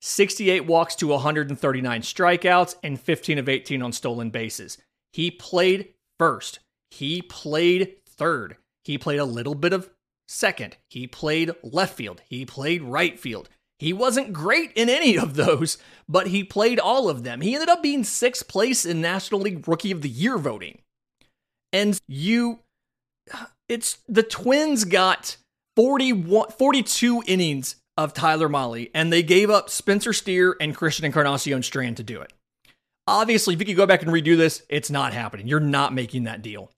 68 0.02 0.66
walks 0.66 0.96
to 0.96 1.08
139 1.08 2.02
strikeouts, 2.02 2.75
and 2.84 3.00
15 3.00 3.38
of 3.38 3.48
18 3.48 3.84
on 3.84 3.92
stolen 3.92 4.32
bases. 4.32 4.80
He 5.12 5.30
played 5.30 5.94
first. 6.18 6.60
He 6.90 7.22
played 7.22 7.98
third. 8.06 8.58
He 8.84 8.98
played 8.98 9.20
a 9.20 9.25
little 9.25 9.56
bit 9.56 9.74
of 9.74 9.90
second. 10.27 10.77
He 10.89 11.08
played 11.08 11.51
left 11.63 11.96
field. 11.96 12.22
He 12.27 12.46
played 12.46 12.82
right 12.82 13.20
field. 13.20 13.50
He 13.80 13.92
wasn't 13.92 14.34
great 14.34 14.72
in 14.75 14.89
any 14.89 15.18
of 15.18 15.36
those, 15.36 15.77
but 16.08 16.27
he 16.27 16.44
played 16.44 16.80
all 16.80 17.10
of 17.10 17.24
them. 17.24 17.42
He 17.42 17.53
ended 17.53 17.70
up 17.70 17.84
being 17.84 18.03
sixth 18.03 18.48
place 18.48 18.86
in 18.86 19.01
National 19.01 19.42
League 19.42 19.68
Rookie 19.68 19.92
of 19.92 20.01
the 20.01 20.10
Year 20.10 20.38
voting. 20.38 20.80
And 21.74 22.00
you, 22.08 22.60
it's 23.68 23.98
the 24.08 24.24
Twins 24.24 24.86
got 24.86 25.38
41, 25.75 26.51
42 26.51 27.24
innings 27.25 27.75
of 27.98 28.13
Tyler 28.13 28.48
Mahle, 28.48 28.89
and 28.94 29.12
they 29.12 29.24
gave 29.24 29.50
up 29.50 29.70
Spencer 29.70 30.13
Steer 30.13 30.56
and 30.62 30.75
Christian 30.75 31.06
Encarnacion 31.06 31.63
Strand 31.63 31.98
to 31.98 32.03
do 32.03 32.22
it. 32.22 32.32
Obviously, 33.06 33.53
if 33.53 33.60
you 33.60 33.65
could 33.65 33.75
go 33.75 33.86
back 33.86 34.01
and 34.01 34.12
redo 34.12 34.38
this, 34.38 34.63
it's 34.70 34.89
not 34.89 35.13
happening. 35.13 35.48
You're 35.48 35.60
not 35.60 35.94
making 35.94 36.24
that 36.24 36.42
deal. 36.42 36.72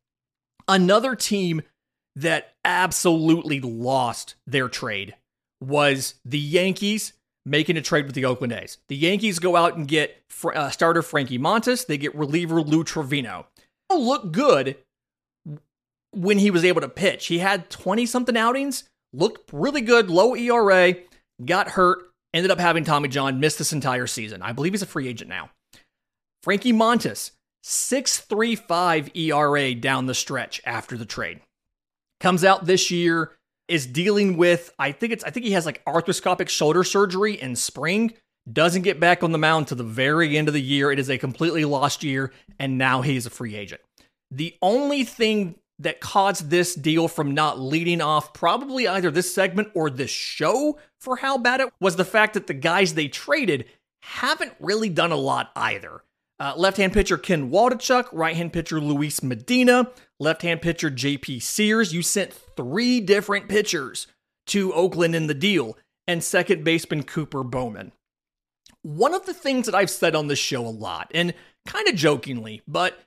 Another 0.67 1.15
team 1.15 1.61
that 2.15 2.54
absolutely 2.65 3.61
lost 3.61 4.35
their 4.45 4.67
trade 4.67 5.15
was 5.61 6.15
the 6.25 6.39
Yankees 6.39 7.13
making 7.45 7.77
a 7.77 7.81
trade 7.81 8.05
with 8.05 8.15
the 8.15 8.25
Oakland 8.25 8.51
A's. 8.51 8.79
The 8.89 8.95
Yankees 8.95 9.39
go 9.39 9.55
out 9.55 9.77
and 9.77 9.87
get 9.87 10.23
uh, 10.43 10.69
starter 10.69 11.01
Frankie 11.01 11.39
Montas. 11.39 11.85
They 11.85 11.97
get 11.97 12.15
reliever 12.15 12.61
Lou 12.61 12.83
Trivino. 12.83 13.45
Look 13.93 14.31
good 14.31 14.77
when 16.11 16.39
he 16.39 16.49
was 16.49 16.65
able 16.65 16.81
to 16.81 16.89
pitch. 16.89 17.27
He 17.27 17.39
had 17.39 17.69
20 17.69 18.05
something 18.05 18.35
outings, 18.35 18.85
looked 19.13 19.49
really 19.53 19.81
good, 19.81 20.09
low 20.09 20.35
ERA, 20.35 20.95
got 21.43 21.69
hurt, 21.69 21.99
ended 22.33 22.51
up 22.51 22.59
having 22.59 22.83
Tommy 22.83 23.09
John, 23.09 23.39
missed 23.39 23.59
this 23.59 23.73
entire 23.73 24.07
season. 24.07 24.41
I 24.41 24.51
believe 24.51 24.73
he's 24.73 24.81
a 24.81 24.87
free 24.87 25.07
agent 25.07 25.29
now. 25.29 25.51
Frankie 26.41 26.73
Montas, 26.73 27.31
6.35 27.63 29.15
ERA 29.15 29.75
down 29.75 30.05
the 30.05 30.13
stretch 30.13 30.61
after 30.65 30.97
the 30.97 31.05
trade. 31.05 31.41
Comes 32.19 32.43
out 32.43 32.65
this 32.65 32.91
year, 32.91 33.31
is 33.67 33.87
dealing 33.87 34.37
with 34.37 34.71
I 34.77 34.91
think 34.91 35.13
it's 35.13 35.23
I 35.23 35.29
think 35.29 35.45
he 35.45 35.53
has 35.53 35.65
like 35.65 35.83
arthroscopic 35.85 36.49
shoulder 36.49 36.83
surgery 36.83 37.39
in 37.39 37.55
spring. 37.55 38.13
Doesn't 38.51 38.83
get 38.83 38.99
back 38.99 39.23
on 39.23 39.31
the 39.31 39.39
mound 39.39 39.67
to 39.69 39.75
the 39.75 39.83
very 39.83 40.37
end 40.37 40.47
of 40.47 40.53
the 40.53 40.61
year. 40.61 40.91
It 40.91 40.99
is 40.99 41.09
a 41.09 41.17
completely 41.17 41.65
lost 41.65 42.03
year, 42.03 42.31
and 42.59 42.77
now 42.77 43.01
he's 43.01 43.25
a 43.25 43.31
free 43.31 43.55
agent. 43.55 43.81
The 44.29 44.55
only 44.61 45.03
thing 45.03 45.55
that 45.79 45.99
caused 45.99 46.49
this 46.49 46.75
deal 46.75 47.07
from 47.07 47.33
not 47.33 47.59
leading 47.59 48.01
off 48.01 48.33
probably 48.33 48.87
either 48.87 49.11
this 49.11 49.33
segment 49.33 49.69
or 49.73 49.89
this 49.89 50.11
show 50.11 50.77
for 51.01 51.17
how 51.17 51.37
bad 51.37 51.59
it 51.59 51.73
was 51.81 51.95
the 51.95 52.05
fact 52.05 52.35
that 52.35 52.47
the 52.47 52.53
guys 52.53 52.93
they 52.93 53.07
traded 53.07 53.65
haven't 54.01 54.53
really 54.59 54.89
done 54.89 55.11
a 55.11 55.17
lot 55.17 55.51
either. 55.55 56.01
Uh, 56.39 56.53
left 56.55 56.77
hand 56.77 56.93
pitcher 56.93 57.17
Ken 57.17 57.49
Waldichuk, 57.49 58.07
right 58.11 58.35
hand 58.35 58.53
pitcher 58.53 58.79
Luis 58.79 59.23
Medina, 59.23 59.89
left 60.19 60.41
hand 60.41 60.61
pitcher 60.61 60.89
JP 60.89 61.41
Sears. 61.41 61.93
You 61.93 62.01
sent 62.01 62.33
three 62.33 63.01
different 63.01 63.49
pitchers 63.49 64.07
to 64.47 64.73
Oakland 64.73 65.15
in 65.15 65.27
the 65.27 65.33
deal, 65.33 65.77
and 66.07 66.23
second 66.23 66.63
baseman 66.63 67.03
Cooper 67.03 67.43
Bowman. 67.43 67.91
One 68.83 69.13
of 69.13 69.25
the 69.25 69.33
things 69.33 69.65
that 69.65 69.75
I've 69.75 69.89
said 69.89 70.15
on 70.15 70.27
this 70.27 70.39
show 70.39 70.65
a 70.65 70.69
lot, 70.69 71.11
and 71.13 71.33
kind 71.67 71.87
of 71.87 71.95
jokingly, 71.95 72.61
but 72.67 72.99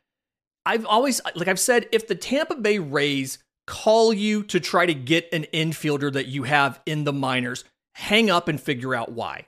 I've 0.67 0.85
always, 0.85 1.21
like 1.35 1.49
I've 1.49 1.61
said, 1.61 1.87
if 1.93 2.09
the 2.09 2.15
Tampa 2.15 2.57
Bay 2.57 2.79
Rays 2.79 3.39
call 3.67 4.13
you 4.13 4.43
to 4.45 4.59
try 4.59 4.87
to 4.87 4.95
get 4.95 5.33
an 5.33 5.47
infielder 5.53 6.13
that 6.13 6.27
you 6.27 6.43
have 6.43 6.81
in 6.87 7.05
the 7.05 7.13
minors, 7.13 7.65
hang 7.95 8.31
up 8.31 8.49
and 8.49 8.61
figure 8.61 8.95
out 8.95 9.13
why. 9.13 9.47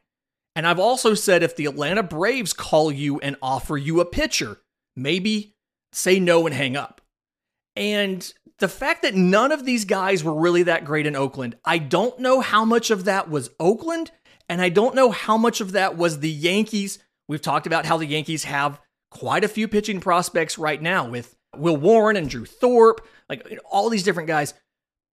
And 0.54 0.66
I've 0.66 0.78
also 0.78 1.14
said 1.14 1.42
if 1.42 1.56
the 1.56 1.66
Atlanta 1.66 2.02
Braves 2.02 2.52
call 2.52 2.92
you 2.92 3.18
and 3.20 3.36
offer 3.40 3.76
you 3.76 4.00
a 4.00 4.04
pitcher, 4.04 4.58
maybe 4.96 5.54
say 5.92 6.20
no 6.20 6.46
and 6.46 6.54
hang 6.54 6.76
up. 6.76 6.99
And 7.76 8.32
the 8.58 8.68
fact 8.68 9.02
that 9.02 9.14
none 9.14 9.52
of 9.52 9.64
these 9.64 9.84
guys 9.84 10.22
were 10.22 10.34
really 10.34 10.64
that 10.64 10.84
great 10.84 11.06
in 11.06 11.16
Oakland, 11.16 11.56
I 11.64 11.78
don't 11.78 12.18
know 12.20 12.40
how 12.40 12.64
much 12.64 12.90
of 12.90 13.04
that 13.04 13.30
was 13.30 13.50
Oakland, 13.58 14.10
and 14.48 14.60
I 14.60 14.68
don't 14.68 14.94
know 14.94 15.10
how 15.10 15.36
much 15.36 15.60
of 15.60 15.72
that 15.72 15.96
was 15.96 16.20
the 16.20 16.30
Yankees. 16.30 16.98
We've 17.28 17.40
talked 17.40 17.66
about 17.66 17.86
how 17.86 17.96
the 17.96 18.06
Yankees 18.06 18.44
have 18.44 18.80
quite 19.10 19.44
a 19.44 19.48
few 19.48 19.66
pitching 19.66 20.00
prospects 20.00 20.58
right 20.58 20.80
now 20.80 21.08
with 21.08 21.36
Will 21.56 21.76
Warren 21.76 22.16
and 22.16 22.28
Drew 22.28 22.44
Thorpe, 22.44 23.06
like 23.28 23.58
all 23.70 23.88
these 23.88 24.02
different 24.02 24.28
guys. 24.28 24.54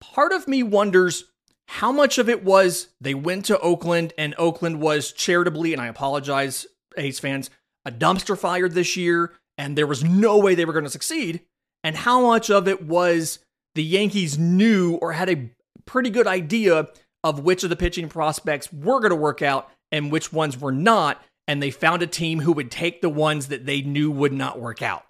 Part 0.01 0.33
of 0.33 0.47
me 0.47 0.61
wonders 0.61 1.23
how 1.69 1.91
much 1.91 2.17
of 2.17 2.29
it 2.29 2.43
was 2.43 2.89
they 3.01 3.13
went 3.13 3.45
to 3.45 3.59
Oakland 3.59 4.13
and 4.17 4.35
Oakland 4.37 4.81
was 4.81 5.11
charitably, 5.11 5.73
and 5.73 5.81
I 5.81 5.87
apologize, 5.87 6.67
A's 6.97 7.19
fans, 7.19 7.49
a 7.85 7.91
dumpster 7.91 8.37
fire 8.37 8.69
this 8.69 8.97
year, 8.97 9.33
and 9.57 9.77
there 9.77 9.87
was 9.87 10.03
no 10.03 10.37
way 10.37 10.53
they 10.53 10.65
were 10.65 10.73
going 10.73 10.85
to 10.85 10.91
succeed 10.91 11.41
and 11.87 11.95
how 11.95 12.19
much 12.19 12.49
of 12.49 12.67
it 12.67 12.85
was 12.85 13.39
the 13.73 13.83
Yankees 13.83 14.37
knew 14.37 14.95
or 14.95 15.13
had 15.13 15.29
a 15.29 15.49
pretty 15.85 16.09
good 16.09 16.27
idea 16.27 16.89
of 17.23 17.39
which 17.39 17.63
of 17.63 17.69
the 17.69 17.77
pitching 17.77 18.09
prospects 18.09 18.73
were 18.73 18.99
going 18.99 19.11
to 19.11 19.15
work 19.15 19.41
out 19.41 19.71
and 19.89 20.11
which 20.11 20.33
ones 20.33 20.59
were 20.59 20.73
not. 20.73 21.23
And 21.47 21.63
they 21.63 21.71
found 21.71 22.01
a 22.01 22.07
team 22.07 22.41
who 22.41 22.51
would 22.51 22.69
take 22.69 22.99
the 22.99 23.07
ones 23.07 23.47
that 23.47 23.65
they 23.65 23.81
knew 23.81 24.11
would 24.11 24.33
not 24.33 24.59
work 24.59 24.81
out. 24.81 25.05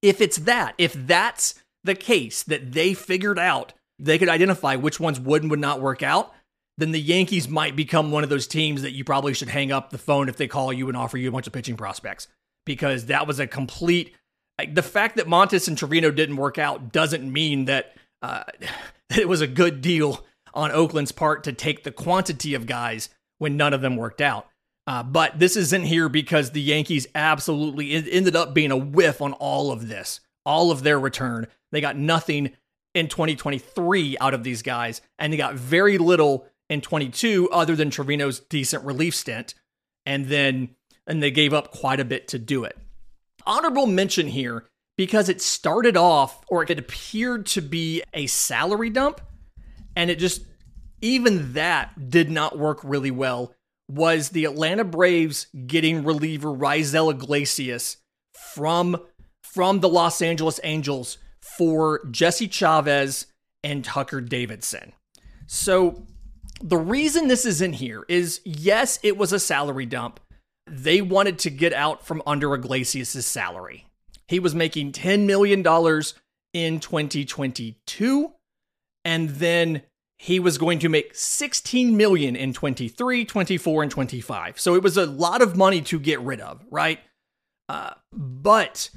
If 0.00 0.22
it's 0.22 0.38
that, 0.38 0.74
if 0.78 0.94
that's 0.94 1.60
the 1.84 1.94
case 1.94 2.44
that 2.44 2.72
they 2.72 2.94
figured 2.94 3.38
out, 3.38 3.74
they 3.98 4.18
could 4.18 4.30
identify 4.30 4.76
which 4.76 4.98
ones 4.98 5.20
would 5.20 5.42
and 5.42 5.50
would 5.50 5.60
not 5.60 5.82
work 5.82 6.02
out, 6.02 6.32
then 6.78 6.92
the 6.92 7.00
Yankees 7.00 7.46
might 7.46 7.76
become 7.76 8.10
one 8.10 8.24
of 8.24 8.30
those 8.30 8.46
teams 8.46 8.80
that 8.80 8.92
you 8.92 9.04
probably 9.04 9.34
should 9.34 9.50
hang 9.50 9.70
up 9.70 9.90
the 9.90 9.98
phone 9.98 10.30
if 10.30 10.38
they 10.38 10.48
call 10.48 10.72
you 10.72 10.88
and 10.88 10.96
offer 10.96 11.18
you 11.18 11.28
a 11.28 11.32
bunch 11.32 11.46
of 11.46 11.52
pitching 11.52 11.76
prospects 11.76 12.26
because 12.64 13.06
that 13.06 13.26
was 13.26 13.38
a 13.38 13.46
complete 13.46 14.14
the 14.72 14.82
fact 14.82 15.16
that 15.16 15.26
Montas 15.26 15.68
and 15.68 15.76
Trivino 15.76 16.14
didn't 16.14 16.36
work 16.36 16.58
out 16.58 16.92
doesn't 16.92 17.30
mean 17.30 17.66
that 17.66 17.96
uh, 18.20 18.44
it 19.16 19.28
was 19.28 19.40
a 19.40 19.46
good 19.46 19.80
deal 19.80 20.24
on 20.54 20.70
Oakland's 20.70 21.12
part 21.12 21.44
to 21.44 21.52
take 21.52 21.84
the 21.84 21.92
quantity 21.92 22.54
of 22.54 22.66
guys 22.66 23.08
when 23.38 23.56
none 23.56 23.72
of 23.72 23.80
them 23.80 23.96
worked 23.96 24.20
out. 24.20 24.48
Uh, 24.86 25.02
but 25.02 25.38
this 25.38 25.56
isn't 25.56 25.84
here 25.84 26.08
because 26.08 26.50
the 26.50 26.60
Yankees 26.60 27.06
absolutely 27.14 27.94
ended 27.94 28.34
up 28.34 28.52
being 28.52 28.72
a 28.72 28.76
whiff 28.76 29.22
on 29.22 29.32
all 29.34 29.70
of 29.70 29.88
this, 29.88 30.20
all 30.44 30.70
of 30.70 30.82
their 30.82 30.98
return. 30.98 31.46
They 31.70 31.80
got 31.80 31.96
nothing 31.96 32.50
in 32.94 33.08
2023 33.08 34.18
out 34.20 34.34
of 34.34 34.42
these 34.42 34.60
guys, 34.60 35.00
and 35.18 35.32
they 35.32 35.36
got 35.36 35.54
very 35.54 35.98
little 35.98 36.46
in 36.68 36.80
22 36.80 37.48
other 37.50 37.76
than 37.76 37.90
Trivino's 37.90 38.40
decent 38.40 38.84
relief 38.84 39.14
stint. 39.14 39.54
And 40.04 40.26
then, 40.26 40.70
and 41.06 41.22
they 41.22 41.30
gave 41.30 41.54
up 41.54 41.70
quite 41.70 42.00
a 42.00 42.04
bit 42.04 42.26
to 42.28 42.38
do 42.38 42.64
it 42.64 42.76
honorable 43.46 43.86
mention 43.86 44.28
here 44.28 44.66
because 44.96 45.28
it 45.28 45.40
started 45.40 45.96
off, 45.96 46.44
or 46.48 46.62
it 46.62 46.78
appeared 46.78 47.46
to 47.46 47.60
be 47.60 48.02
a 48.12 48.26
salary 48.26 48.90
dump, 48.90 49.20
and 49.96 50.10
it 50.10 50.18
just, 50.18 50.44
even 51.00 51.54
that 51.54 52.10
did 52.10 52.30
not 52.30 52.58
work 52.58 52.80
really 52.82 53.10
well. 53.10 53.54
Was 53.88 54.30
the 54.30 54.44
Atlanta 54.44 54.84
Braves 54.84 55.48
getting 55.66 56.04
reliever 56.04 56.48
Raisel 56.48 57.10
Iglesias 57.10 57.98
from 58.54 58.96
from 59.42 59.80
the 59.80 59.88
Los 59.88 60.22
Angeles 60.22 60.58
Angels 60.62 61.18
for 61.58 62.00
Jesse 62.10 62.48
Chavez 62.48 63.26
and 63.62 63.84
Tucker 63.84 64.20
Davidson. 64.20 64.92
So 65.46 66.06
the 66.62 66.78
reason 66.78 67.28
this 67.28 67.44
is 67.44 67.60
in 67.60 67.74
here 67.74 68.04
is 68.08 68.40
yes, 68.44 68.98
it 69.02 69.16
was 69.16 69.32
a 69.32 69.38
salary 69.38 69.84
dump, 69.84 70.20
they 70.66 71.00
wanted 71.02 71.38
to 71.40 71.50
get 71.50 71.72
out 71.72 72.06
from 72.06 72.22
under 72.26 72.54
Iglesias' 72.54 73.26
salary. 73.26 73.86
He 74.28 74.38
was 74.40 74.54
making 74.54 74.92
$10 74.92 75.26
million 75.26 75.60
in 76.52 76.80
2022, 76.80 78.32
and 79.04 79.28
then 79.30 79.82
he 80.18 80.38
was 80.38 80.56
going 80.56 80.78
to 80.78 80.88
make 80.88 81.14
16 81.14 81.96
million 81.96 82.36
in 82.36 82.52
23, 82.52 83.24
24, 83.24 83.82
and 83.82 83.90
25. 83.90 84.60
So 84.60 84.76
it 84.76 84.82
was 84.82 84.96
a 84.96 85.06
lot 85.06 85.42
of 85.42 85.56
money 85.56 85.80
to 85.82 85.98
get 85.98 86.20
rid 86.20 86.40
of, 86.40 86.64
right? 86.70 87.00
Uh, 87.68 87.94
but 88.12 88.90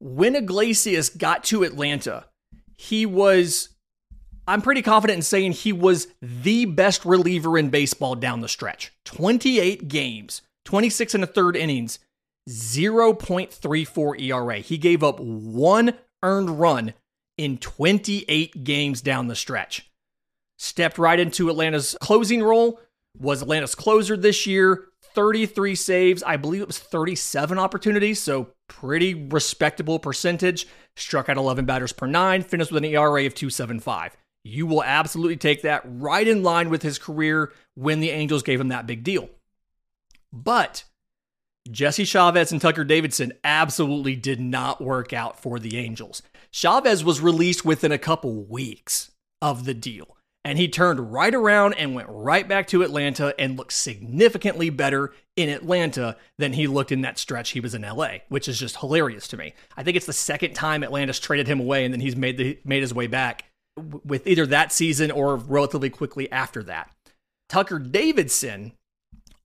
when 0.00 0.34
Iglesias 0.34 1.10
got 1.10 1.44
to 1.44 1.64
Atlanta, 1.64 2.24
he 2.76 3.04
was, 3.04 3.70
I'm 4.48 4.62
pretty 4.62 4.80
confident 4.80 5.18
in 5.18 5.22
saying 5.22 5.52
he 5.52 5.72
was 5.72 6.08
the 6.22 6.64
best 6.64 7.04
reliever 7.04 7.58
in 7.58 7.70
baseball 7.70 8.14
down 8.14 8.40
the 8.40 8.48
stretch. 8.48 8.92
28 9.04 9.88
games, 9.88 10.42
26 10.64 11.14
and 11.14 11.24
a 11.24 11.26
third 11.26 11.56
innings, 11.56 11.98
0.34 12.48 14.20
ERA. 14.20 14.58
He 14.58 14.78
gave 14.78 15.02
up 15.02 15.20
one 15.20 15.94
earned 16.22 16.58
run 16.60 16.94
in 17.36 17.58
28 17.58 18.64
games 18.64 19.00
down 19.00 19.28
the 19.28 19.36
stretch. 19.36 19.90
Stepped 20.58 20.98
right 20.98 21.18
into 21.18 21.50
Atlanta's 21.50 21.96
closing 22.00 22.42
role, 22.42 22.80
was 23.18 23.42
Atlanta's 23.42 23.74
closer 23.74 24.16
this 24.16 24.46
year, 24.46 24.86
33 25.14 25.74
saves. 25.74 26.22
I 26.22 26.36
believe 26.36 26.62
it 26.62 26.66
was 26.66 26.78
37 26.78 27.58
opportunities, 27.58 28.20
so 28.20 28.48
pretty 28.68 29.14
respectable 29.14 29.98
percentage. 29.98 30.66
Struck 30.96 31.28
out 31.28 31.36
11 31.36 31.64
batters 31.64 31.92
per 31.92 32.06
nine, 32.06 32.42
finished 32.42 32.72
with 32.72 32.84
an 32.84 32.90
ERA 32.90 33.26
of 33.26 33.34
275. 33.34 34.16
You 34.44 34.66
will 34.66 34.84
absolutely 34.84 35.36
take 35.36 35.62
that 35.62 35.82
right 35.84 36.26
in 36.26 36.42
line 36.42 36.70
with 36.70 36.82
his 36.82 36.98
career 36.98 37.52
when 37.74 38.00
the 38.00 38.10
Angels 38.10 38.42
gave 38.42 38.60
him 38.60 38.68
that 38.68 38.86
big 38.86 39.02
deal. 39.02 39.28
But 40.34 40.84
Jesse 41.70 42.04
Chavez 42.04 42.50
and 42.50 42.60
Tucker 42.60 42.84
Davidson 42.84 43.32
absolutely 43.44 44.16
did 44.16 44.40
not 44.40 44.82
work 44.82 45.12
out 45.12 45.40
for 45.40 45.58
the 45.60 45.78
Angels. 45.78 46.22
Chavez 46.50 47.04
was 47.04 47.20
released 47.20 47.64
within 47.64 47.92
a 47.92 47.98
couple 47.98 48.44
weeks 48.44 49.12
of 49.40 49.64
the 49.64 49.74
deal. 49.74 50.16
and 50.44 50.58
he 50.58 50.68
turned 50.68 51.12
right 51.12 51.34
around 51.34 51.72
and 51.74 51.94
went 51.94 52.08
right 52.10 52.46
back 52.46 52.66
to 52.66 52.82
Atlanta 52.82 53.34
and 53.38 53.56
looked 53.56 53.72
significantly 53.72 54.68
better 54.68 55.14
in 55.36 55.48
Atlanta 55.48 56.16
than 56.38 56.52
he 56.52 56.66
looked 56.66 56.92
in 56.92 57.00
that 57.00 57.18
stretch 57.18 57.50
he 57.50 57.60
was 57.60 57.74
in 57.74 57.80
LA, 57.80 58.16
which 58.28 58.46
is 58.46 58.58
just 58.58 58.76
hilarious 58.76 59.26
to 59.28 59.38
me. 59.38 59.54
I 59.76 59.82
think 59.82 59.96
it's 59.96 60.04
the 60.06 60.12
second 60.12 60.52
time 60.52 60.84
Atlanta's 60.84 61.18
traded 61.18 61.48
him 61.48 61.60
away 61.60 61.84
and 61.84 61.94
then 61.94 62.00
he's 62.00 62.14
made 62.14 62.36
the 62.36 62.58
made 62.64 62.82
his 62.82 62.92
way 62.92 63.06
back 63.06 63.46
with 64.04 64.26
either 64.26 64.44
that 64.46 64.70
season 64.70 65.10
or 65.10 65.36
relatively 65.36 65.88
quickly 65.88 66.30
after 66.30 66.62
that. 66.64 66.90
Tucker 67.48 67.78
Davidson 67.78 68.72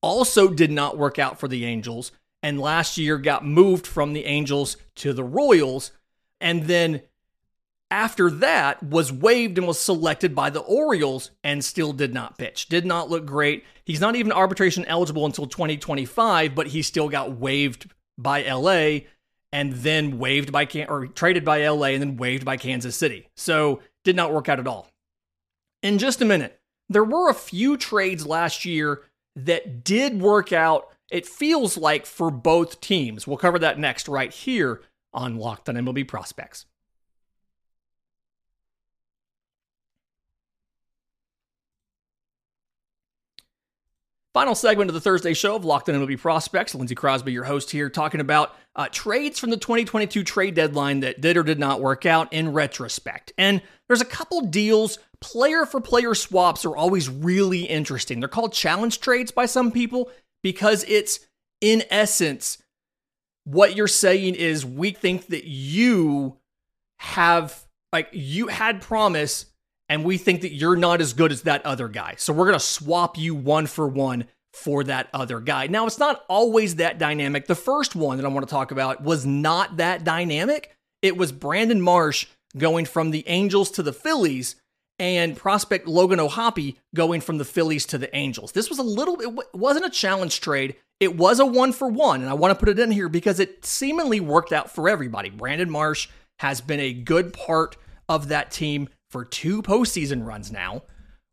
also 0.01 0.49
did 0.49 0.71
not 0.71 0.97
work 0.97 1.19
out 1.19 1.39
for 1.39 1.47
the 1.47 1.65
Angels 1.65 2.11
and 2.41 2.59
last 2.59 2.97
year 2.97 3.17
got 3.17 3.45
moved 3.45 3.85
from 3.85 4.13
the 4.13 4.25
Angels 4.25 4.77
to 4.95 5.13
the 5.13 5.23
Royals 5.23 5.91
and 6.39 6.63
then 6.63 7.01
after 7.91 8.29
that 8.29 8.83
was 8.83 9.11
waived 9.11 9.57
and 9.57 9.67
was 9.67 9.79
selected 9.79 10.35
by 10.35 10.49
the 10.49 10.59
Orioles 10.59 11.31
and 11.43 11.65
still 11.65 11.91
did 11.91 12.13
not 12.13 12.37
pitch. 12.37 12.67
Did 12.67 12.85
not 12.85 13.09
look 13.09 13.25
great. 13.25 13.63
He's 13.83 14.01
not 14.01 14.15
even 14.15 14.31
arbitration 14.31 14.85
eligible 14.85 15.25
until 15.25 15.47
2025, 15.47 16.53
but 16.53 16.67
he 16.67 16.81
still 16.81 17.09
got 17.09 17.37
waived 17.37 17.91
by 18.17 18.43
LA 18.43 18.99
and 19.51 19.73
then 19.73 20.19
waived 20.19 20.51
by 20.51 20.67
or 20.87 21.07
traded 21.07 21.43
by 21.43 21.67
LA 21.67 21.87
and 21.87 22.01
then 22.01 22.17
waived 22.17 22.45
by 22.45 22.57
Kansas 22.57 22.95
City. 22.95 23.27
So, 23.35 23.81
did 24.03 24.15
not 24.15 24.31
work 24.31 24.47
out 24.47 24.59
at 24.59 24.67
all. 24.67 24.89
In 25.81 25.97
just 25.97 26.21
a 26.21 26.25
minute, 26.25 26.59
there 26.87 27.03
were 27.03 27.29
a 27.29 27.35
few 27.35 27.77
trades 27.77 28.25
last 28.25 28.65
year 28.65 29.01
that 29.35 29.83
did 29.83 30.21
work 30.21 30.51
out. 30.53 30.87
It 31.11 31.25
feels 31.25 31.77
like 31.77 32.05
for 32.05 32.29
both 32.29 32.81
teams. 32.81 33.25
We'll 33.25 33.37
cover 33.37 33.59
that 33.59 33.79
next 33.79 34.07
right 34.07 34.31
here 34.31 34.81
on 35.13 35.37
Locked 35.37 35.69
on 35.69 35.75
MLB 35.75 36.07
Prospects. 36.07 36.65
Final 44.33 44.53
segment 44.53 44.91
of 44.91 44.93
the 44.93 45.01
Thursday 45.01 45.33
show 45.33 45.55
of 45.55 45.65
Locked 45.65 45.89
On 45.89 45.95
MLB 45.95 46.19
Prospects. 46.19 46.75
Lindsay 46.75 46.93
Crosby, 46.93 47.31
your 47.31 47.45
host 47.45 47.71
here, 47.71 47.89
talking 47.89 48.21
about 48.21 48.55
uh, 48.75 48.87
trades 48.91 49.39
from 49.39 49.49
the 49.49 49.57
2022 49.57 50.23
trade 50.23 50.53
deadline 50.53 50.99
that 50.99 51.19
did 51.19 51.35
or 51.35 51.41
did 51.41 51.57
not 51.57 51.81
work 51.81 52.05
out 52.05 52.31
in 52.31 52.53
retrospect. 52.53 53.33
And 53.39 53.59
there's 53.87 54.01
a 54.01 54.05
couple 54.05 54.41
deals. 54.41 54.99
Player 55.19 55.65
for 55.65 55.81
player 55.81 56.13
swaps 56.13 56.63
are 56.63 56.77
always 56.77 57.09
really 57.09 57.63
interesting. 57.63 58.19
They're 58.19 58.29
called 58.29 58.53
challenge 58.53 58.99
trades 58.99 59.31
by 59.31 59.47
some 59.47 59.71
people 59.71 60.11
because 60.43 60.85
it's, 60.87 61.21
in 61.59 61.83
essence, 61.89 62.59
what 63.45 63.75
you're 63.75 63.87
saying 63.87 64.35
is 64.35 64.63
we 64.63 64.91
think 64.91 65.25
that 65.27 65.45
you 65.45 66.37
have, 66.99 67.65
like, 67.91 68.09
you 68.11 68.45
had 68.47 68.79
promise 68.79 69.47
and 69.89 70.05
we 70.05 70.17
think 70.17 70.41
that 70.41 70.53
you're 70.53 70.75
not 70.75 71.01
as 71.01 71.13
good 71.13 71.31
as 71.31 71.41
that 71.41 71.65
other 71.65 71.87
guy. 71.87 72.13
So 72.17 72.31
we're 72.31 72.45
going 72.45 72.59
to 72.59 72.63
swap 72.63 73.17
you 73.17 73.35
one 73.35 73.65
for 73.65 73.87
one 73.87 74.25
for 74.53 74.83
that 74.83 75.09
other 75.13 75.39
guy. 75.39 75.67
Now, 75.67 75.85
it's 75.85 75.99
not 75.99 76.23
always 76.29 76.75
that 76.75 76.99
dynamic. 76.99 77.47
The 77.47 77.55
first 77.55 77.95
one 77.95 78.17
that 78.17 78.25
I 78.25 78.29
want 78.29 78.47
to 78.47 78.51
talk 78.51 78.71
about 78.71 79.03
was 79.03 79.25
not 79.25 79.77
that 79.77 80.03
dynamic. 80.03 80.75
It 81.01 81.17
was 81.17 81.31
Brandon 81.31 81.81
Marsh 81.81 82.27
going 82.57 82.85
from 82.85 83.11
the 83.11 83.27
Angels 83.27 83.71
to 83.71 83.83
the 83.83 83.93
Phillies 83.93 84.55
and 84.97 85.37
prospect 85.37 85.87
Logan 85.87 86.19
O'Hoppe 86.19 86.75
going 86.93 87.21
from 87.21 87.37
the 87.37 87.45
Phillies 87.45 87.85
to 87.87 87.97
the 87.97 88.13
Angels. 88.15 88.51
This 88.51 88.69
was 88.69 88.79
a 88.79 88.83
little, 88.83 89.19
it 89.21 89.55
wasn't 89.55 89.85
a 89.85 89.89
challenge 89.89 90.41
trade. 90.41 90.75
It 90.99 91.15
was 91.15 91.39
a 91.39 91.45
one 91.45 91.71
for 91.71 91.87
one. 91.87 92.21
And 92.21 92.29
I 92.29 92.33
want 92.33 92.51
to 92.51 92.59
put 92.59 92.69
it 92.69 92.79
in 92.79 92.91
here 92.91 93.07
because 93.07 93.39
it 93.39 93.65
seemingly 93.65 94.19
worked 94.19 94.51
out 94.51 94.69
for 94.69 94.89
everybody. 94.89 95.29
Brandon 95.29 95.69
Marsh 95.69 96.09
has 96.39 96.59
been 96.59 96.79
a 96.79 96.93
good 96.93 97.33
part 97.33 97.77
of 98.09 98.27
that 98.27 98.51
team 98.51 98.89
for 99.09 99.25
two 99.25 99.61
postseason 99.61 100.25
runs 100.25 100.51
now, 100.51 100.83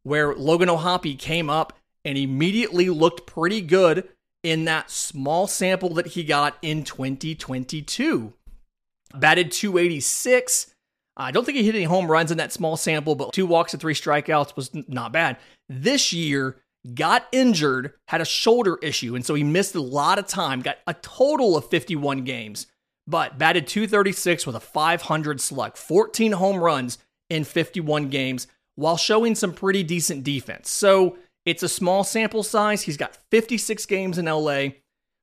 where 0.02 0.34
Logan 0.34 0.68
O'Hoppe 0.68 1.18
came 1.18 1.50
up 1.50 1.72
and 2.04 2.16
immediately 2.16 2.88
looked 2.88 3.26
pretty 3.26 3.60
good 3.60 4.08
in 4.42 4.64
that 4.64 4.90
small 4.90 5.46
sample 5.46 5.94
that 5.94 6.08
he 6.08 6.22
got 6.22 6.56
in 6.62 6.84
2022. 6.84 8.32
Batted 9.14 9.50
286. 9.50 10.74
I 11.16 11.30
don't 11.30 11.44
think 11.44 11.56
he 11.56 11.64
hit 11.64 11.74
any 11.74 11.84
home 11.84 12.10
runs 12.10 12.30
in 12.30 12.38
that 12.38 12.52
small 12.52 12.76
sample, 12.76 13.14
but 13.14 13.32
two 13.32 13.46
walks 13.46 13.72
and 13.72 13.80
three 13.80 13.94
strikeouts 13.94 14.54
was 14.54 14.70
not 14.88 15.12
bad. 15.12 15.38
This 15.68 16.12
year, 16.12 16.56
got 16.94 17.26
injured, 17.32 17.94
had 18.08 18.20
a 18.20 18.26
shoulder 18.26 18.78
issue, 18.82 19.14
and 19.16 19.24
so 19.24 19.34
he 19.34 19.42
missed 19.42 19.74
a 19.74 19.80
lot 19.80 20.18
of 20.18 20.26
time, 20.26 20.60
got 20.60 20.78
a 20.86 20.94
total 20.94 21.56
of 21.56 21.68
51 21.68 22.22
games, 22.24 22.66
but 23.06 23.38
batted 23.38 23.66
236 23.66 24.46
with 24.46 24.54
a 24.54 24.60
500 24.60 25.40
slug, 25.40 25.76
14 25.76 26.32
home 26.32 26.58
runs, 26.58 26.98
in 27.28 27.44
51 27.44 28.08
games 28.08 28.46
while 28.74 28.96
showing 28.96 29.34
some 29.34 29.52
pretty 29.52 29.82
decent 29.82 30.22
defense. 30.22 30.70
So 30.70 31.16
it's 31.44 31.62
a 31.62 31.68
small 31.68 32.04
sample 32.04 32.42
size. 32.42 32.82
He's 32.82 32.96
got 32.96 33.18
56 33.30 33.86
games 33.86 34.18
in 34.18 34.26
LA, 34.26 34.68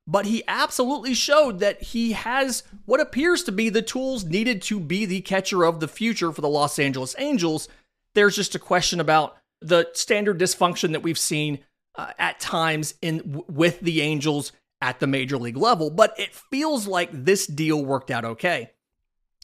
but 0.07 0.25
he 0.25 0.43
absolutely 0.47 1.13
showed 1.13 1.59
that 1.59 1.81
he 1.81 2.13
has 2.13 2.63
what 2.85 2.99
appears 2.99 3.43
to 3.43 3.51
be 3.51 3.69
the 3.69 3.81
tools 3.81 4.23
needed 4.23 4.61
to 4.63 4.79
be 4.79 5.05
the 5.05 5.21
catcher 5.21 5.63
of 5.63 5.79
the 5.79 5.87
future 5.87 6.31
for 6.31 6.41
the 6.41 6.49
Los 6.49 6.79
Angeles 6.79 7.15
Angels. 7.17 7.67
There's 8.15 8.35
just 8.35 8.55
a 8.55 8.59
question 8.59 8.99
about 8.99 9.37
the 9.61 9.89
standard 9.93 10.39
dysfunction 10.39 10.91
that 10.91 11.03
we've 11.03 11.17
seen 11.17 11.59
uh, 11.95 12.11
at 12.17 12.39
times 12.39 12.95
in 13.01 13.43
with 13.47 13.79
the 13.79 14.01
Angels 14.01 14.51
at 14.81 14.99
the 14.99 15.07
major 15.07 15.37
league 15.37 15.57
level, 15.57 15.89
but 15.89 16.13
it 16.19 16.33
feels 16.33 16.87
like 16.87 17.09
this 17.13 17.47
deal 17.47 17.83
worked 17.83 18.11
out 18.11 18.25
okay. 18.25 18.71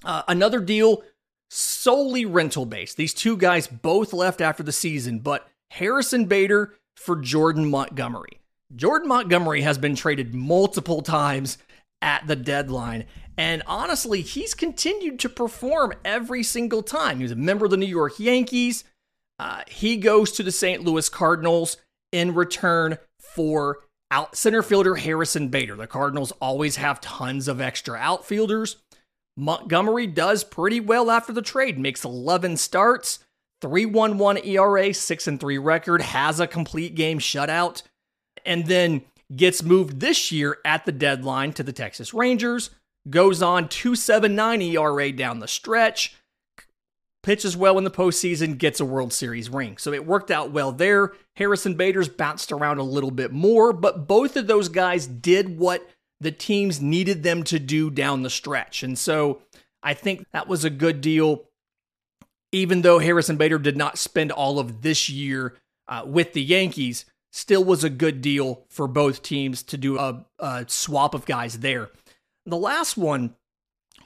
Uh, 0.04 0.24
another 0.28 0.60
deal 0.60 1.04
solely 1.50 2.26
rental 2.26 2.66
based. 2.66 2.98
These 2.98 3.14
two 3.14 3.38
guys 3.38 3.68
both 3.68 4.14
left 4.14 4.42
after 4.42 4.64
the 4.64 4.72
season, 4.72 5.20
but 5.20 5.48
Harrison 5.72 6.26
Bader 6.26 6.76
for 6.96 7.16
Jordan 7.16 7.70
Montgomery. 7.70 8.40
Jordan 8.76 9.08
Montgomery 9.08 9.62
has 9.62 9.78
been 9.78 9.96
traded 9.96 10.36
multiple 10.36 11.02
times 11.02 11.58
at 12.02 12.28
the 12.28 12.36
deadline. 12.36 13.06
And 13.38 13.64
honestly, 13.66 14.22
he's 14.22 14.54
continued 14.54 15.20
to 15.20 15.30
perform 15.30 15.94
every 16.04 16.44
single 16.44 16.84
time. 16.84 17.18
He 17.18 17.24
was 17.24 17.32
a 17.32 17.38
member 17.38 17.66
of 17.66 17.72
the 17.72 17.78
New 17.78 17.86
York 17.86 18.20
Yankees. 18.20 18.84
Uh, 19.40 19.62
he 19.68 19.96
goes 19.98 20.32
to 20.34 20.44
the 20.44 20.52
St. 20.52 20.84
Louis 20.84 21.08
Cardinals 21.08 21.78
in 22.12 22.36
return 22.36 22.98
for 23.20 23.80
out 24.12 24.36
center 24.36 24.62
fielder 24.62 24.96
Harrison 24.96 25.48
Bader. 25.48 25.76
The 25.76 25.88
Cardinals 25.88 26.34
always 26.42 26.76
have 26.76 27.00
tons 27.00 27.48
of 27.48 27.62
extra 27.62 27.98
outfielders. 27.98 28.78
Montgomery 29.40 30.06
does 30.06 30.44
pretty 30.44 30.82
well 30.82 31.10
after 31.10 31.32
the 31.32 31.42
trade, 31.42 31.80
makes 31.80 32.04
11 32.04 32.58
starts, 32.58 33.20
3.11 33.62 34.46
ERA, 34.46 34.94
6 34.94 35.28
and 35.28 35.40
3 35.40 35.58
record, 35.58 36.02
has 36.02 36.40
a 36.40 36.48
complete 36.48 36.94
game 36.94 37.20
shutout, 37.20 37.82
and 38.46 38.68
then 38.68 39.04
gets 39.34 39.64
moved 39.64 40.02
this 40.02 40.32
year 40.32 40.58
at 40.66 40.86
the 40.86 40.92
deadline 40.92 41.54
to 41.54 41.64
the 41.64 41.72
Texas 41.72 42.14
Rangers, 42.14 42.72
goes 43.10 43.42
on 43.42 43.70
2.79 43.70 44.74
ERA 44.74 45.12
down 45.14 45.40
the 45.40 45.48
stretch, 45.48 46.16
pitches 47.24 47.56
well 47.56 47.78
in 47.78 47.86
the 47.86 47.92
postseason, 47.92 48.58
gets 48.58 48.82
a 48.82 48.86
World 48.86 49.14
Series 49.14 49.50
ring. 49.50 49.78
So 49.78 49.94
it 49.94 50.06
worked 50.06 50.32
out 50.32 50.52
well 50.52 50.72
there. 50.72 51.14
Harrison 51.36 51.76
Bader's 51.76 52.10
bounced 52.10 52.52
around 52.52 52.80
a 52.80 52.84
little 52.84 53.12
bit 53.12 53.32
more, 53.32 53.72
but 53.72 54.08
both 54.08 54.36
of 54.36 54.48
those 54.48 54.68
guys 54.68 55.08
did 55.08 55.58
what 55.58 55.88
the 56.20 56.32
teams 56.32 56.82
needed 56.82 57.24
them 57.24 57.44
to 57.44 57.60
do 57.60 57.90
down 57.90 58.24
the 58.24 58.30
stretch. 58.30 58.84
And 58.84 58.98
so 58.98 59.42
I 59.82 59.94
think 59.94 60.26
that 60.34 60.48
was 60.48 60.66
a 60.66 60.70
good 60.70 61.02
deal, 61.02 61.46
even 62.52 62.82
though 62.82 63.00
Harrison 63.00 63.38
Bader 63.38 63.60
did 63.60 63.78
not 63.78 63.98
spend 63.98 64.32
all 64.32 64.60
of 64.60 64.82
this 64.82 65.10
year 65.10 65.56
uh, 65.88 66.04
with 66.06 66.34
the 66.34 66.44
Yankees, 66.44 67.06
still 67.32 67.64
was 67.64 67.84
a 67.84 67.90
good 67.90 68.22
deal 68.22 68.66
for 68.70 68.88
both 68.88 69.22
teams 69.22 69.64
to 69.64 69.78
do 69.78 69.98
a, 69.98 70.26
a 70.40 70.66
swap 70.68 71.14
of 71.14 71.26
guys 71.26 71.60
there. 71.60 71.90
The 72.46 72.58
last 72.58 72.98
one, 72.98 73.36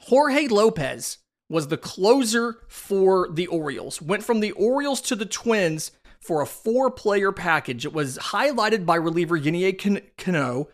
Jorge 0.02 0.48
Lopez 0.48 1.18
was 1.48 1.68
the 1.68 1.76
closer 1.76 2.58
for 2.68 3.28
the 3.30 3.46
Orioles. 3.46 4.00
Went 4.00 4.24
from 4.24 4.40
the 4.40 4.52
Orioles 4.52 5.00
to 5.02 5.16
the 5.16 5.26
Twins 5.26 5.92
for 6.20 6.40
a 6.40 6.46
four 6.46 6.90
player 6.90 7.32
package. 7.32 7.84
It 7.84 7.92
was 7.92 8.18
highlighted 8.18 8.86
by 8.86 8.96
reliever 8.96 9.38
Yennier 9.38 10.02
Cano, 10.16 10.68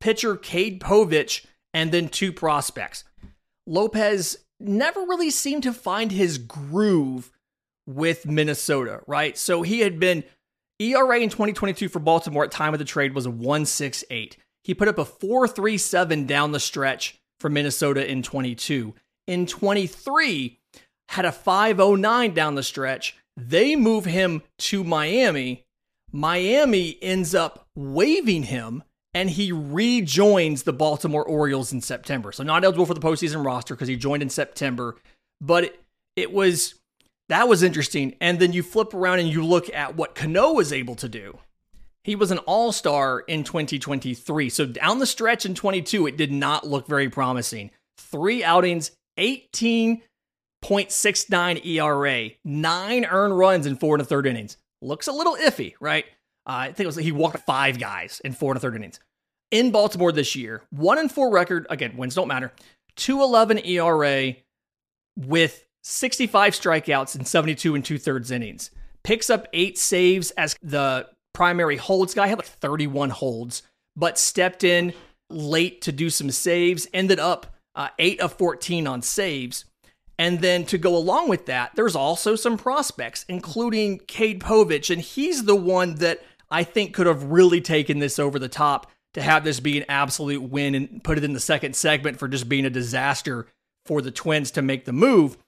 pitcher 0.00 0.36
Cade 0.36 0.80
Povich, 0.80 1.44
and 1.74 1.92
then 1.92 2.08
two 2.08 2.32
prospects. 2.32 3.04
Lopez 3.66 4.38
never 4.58 5.00
really 5.00 5.30
seemed 5.30 5.62
to 5.64 5.72
find 5.72 6.12
his 6.12 6.38
groove 6.38 7.30
with 7.86 8.26
Minnesota, 8.26 9.00
right? 9.06 9.36
So 9.36 9.62
he 9.62 9.80
had 9.80 10.00
been 10.00 10.24
ERA 10.78 11.18
in 11.18 11.30
2022 11.30 11.88
for 11.88 11.98
Baltimore 11.98 12.44
at 12.44 12.50
time 12.50 12.72
of 12.72 12.78
the 12.78 12.84
trade 12.84 13.14
was 13.14 13.26
a 13.26 13.30
168. 13.30 14.36
He 14.64 14.74
put 14.74 14.88
up 14.88 14.98
a 14.98 15.04
437 15.04 16.26
down 16.26 16.52
the 16.52 16.60
stretch 16.60 17.18
for 17.40 17.48
Minnesota 17.48 18.10
in 18.10 18.22
22. 18.22 18.94
In 19.26 19.46
23, 19.46 20.58
had 21.10 21.24
a 21.24 21.32
509 21.32 22.34
down 22.34 22.54
the 22.54 22.62
stretch. 22.62 23.16
They 23.36 23.76
move 23.76 24.04
him 24.04 24.42
to 24.58 24.82
Miami. 24.82 25.64
Miami 26.12 26.98
ends 27.02 27.34
up 27.34 27.68
waiving 27.74 28.44
him 28.44 28.82
and 29.16 29.30
he 29.30 29.50
rejoins 29.50 30.64
the 30.64 30.74
Baltimore 30.74 31.24
Orioles 31.24 31.72
in 31.72 31.80
September. 31.80 32.32
So 32.32 32.42
not 32.42 32.64
eligible 32.64 32.84
for 32.84 32.92
the 32.92 33.00
postseason 33.00 33.42
roster 33.42 33.74
because 33.74 33.88
he 33.88 33.96
joined 33.96 34.22
in 34.22 34.28
September, 34.28 34.96
but 35.40 35.64
it, 35.64 35.80
it 36.16 36.34
was 36.34 36.74
that 37.30 37.48
was 37.48 37.62
interesting. 37.62 38.14
And 38.20 38.38
then 38.38 38.52
you 38.52 38.62
flip 38.62 38.92
around 38.92 39.20
and 39.20 39.28
you 39.28 39.42
look 39.42 39.72
at 39.72 39.96
what 39.96 40.14
Cano 40.14 40.52
was 40.52 40.70
able 40.70 40.96
to 40.96 41.08
do. 41.08 41.38
He 42.04 42.14
was 42.14 42.30
an 42.30 42.36
all 42.40 42.72
star 42.72 43.20
in 43.20 43.42
2023. 43.42 44.50
So 44.50 44.66
down 44.66 44.98
the 44.98 45.06
stretch 45.06 45.46
in 45.46 45.54
22, 45.54 46.06
it 46.06 46.18
did 46.18 46.30
not 46.30 46.66
look 46.66 46.86
very 46.86 47.08
promising. 47.08 47.70
Three 47.96 48.44
outings, 48.44 48.90
18.69 49.18 51.64
ERA, 51.64 52.28
nine 52.44 53.06
earned 53.06 53.38
runs 53.38 53.64
in 53.64 53.76
four 53.76 53.94
and 53.94 54.02
a 54.02 54.04
third 54.04 54.26
innings. 54.26 54.58
Looks 54.82 55.06
a 55.06 55.12
little 55.12 55.36
iffy, 55.36 55.72
right? 55.80 56.04
Uh, 56.46 56.58
I 56.58 56.66
think 56.66 56.80
it 56.80 56.86
was 56.86 56.96
he 56.96 57.12
walked 57.12 57.46
five 57.46 57.78
guys 57.78 58.20
in 58.22 58.34
four 58.34 58.52
and 58.52 58.58
a 58.58 58.60
third 58.60 58.76
innings. 58.76 59.00
In 59.50 59.70
Baltimore 59.70 60.12
this 60.12 60.34
year, 60.34 60.62
one 60.70 60.98
and 60.98 61.10
four 61.10 61.30
record, 61.30 61.66
again, 61.70 61.96
wins 61.96 62.14
don't 62.14 62.28
matter, 62.28 62.52
211 62.96 63.64
ERA 63.64 64.34
with 65.16 65.66
65 65.84 66.52
strikeouts 66.52 67.16
in 67.16 67.24
72 67.24 67.74
and 67.74 67.84
two 67.84 67.98
thirds 67.98 68.30
innings. 68.30 68.70
Picks 69.04 69.30
up 69.30 69.46
eight 69.52 69.78
saves 69.78 70.32
as 70.32 70.56
the 70.62 71.08
primary 71.32 71.76
holds 71.76 72.12
guy, 72.12 72.26
had 72.26 72.38
like 72.38 72.46
31 72.46 73.10
holds, 73.10 73.62
but 73.94 74.18
stepped 74.18 74.64
in 74.64 74.92
late 75.30 75.80
to 75.82 75.92
do 75.92 76.10
some 76.10 76.30
saves, 76.30 76.88
ended 76.92 77.20
up 77.20 77.54
uh, 77.76 77.88
8 77.98 78.20
of 78.20 78.32
14 78.32 78.86
on 78.86 79.02
saves. 79.02 79.64
And 80.18 80.40
then 80.40 80.64
to 80.66 80.78
go 80.78 80.96
along 80.96 81.28
with 81.28 81.46
that, 81.46 81.72
there's 81.76 81.94
also 81.94 82.36
some 82.36 82.56
prospects, 82.56 83.24
including 83.28 83.98
Cade 84.06 84.40
Povich. 84.40 84.90
And 84.90 85.00
he's 85.00 85.44
the 85.44 85.54
one 85.54 85.96
that 85.96 86.22
I 86.50 86.64
think 86.64 86.94
could 86.94 87.06
have 87.06 87.24
really 87.24 87.60
taken 87.60 87.98
this 87.98 88.18
over 88.18 88.38
the 88.38 88.48
top 88.48 88.90
to 89.16 89.22
have 89.22 89.44
this 89.44 89.60
be 89.60 89.78
an 89.78 89.86
absolute 89.88 90.42
win 90.42 90.74
and 90.74 91.02
put 91.02 91.16
it 91.16 91.24
in 91.24 91.32
the 91.32 91.40
second 91.40 91.74
segment 91.74 92.18
for 92.18 92.28
just 92.28 92.50
being 92.50 92.66
a 92.66 92.70
disaster 92.70 93.46
for 93.86 94.02
the 94.02 94.10
Twins 94.10 94.50
to 94.50 94.60
make 94.60 94.84
the 94.84 94.92
move. 94.92 95.38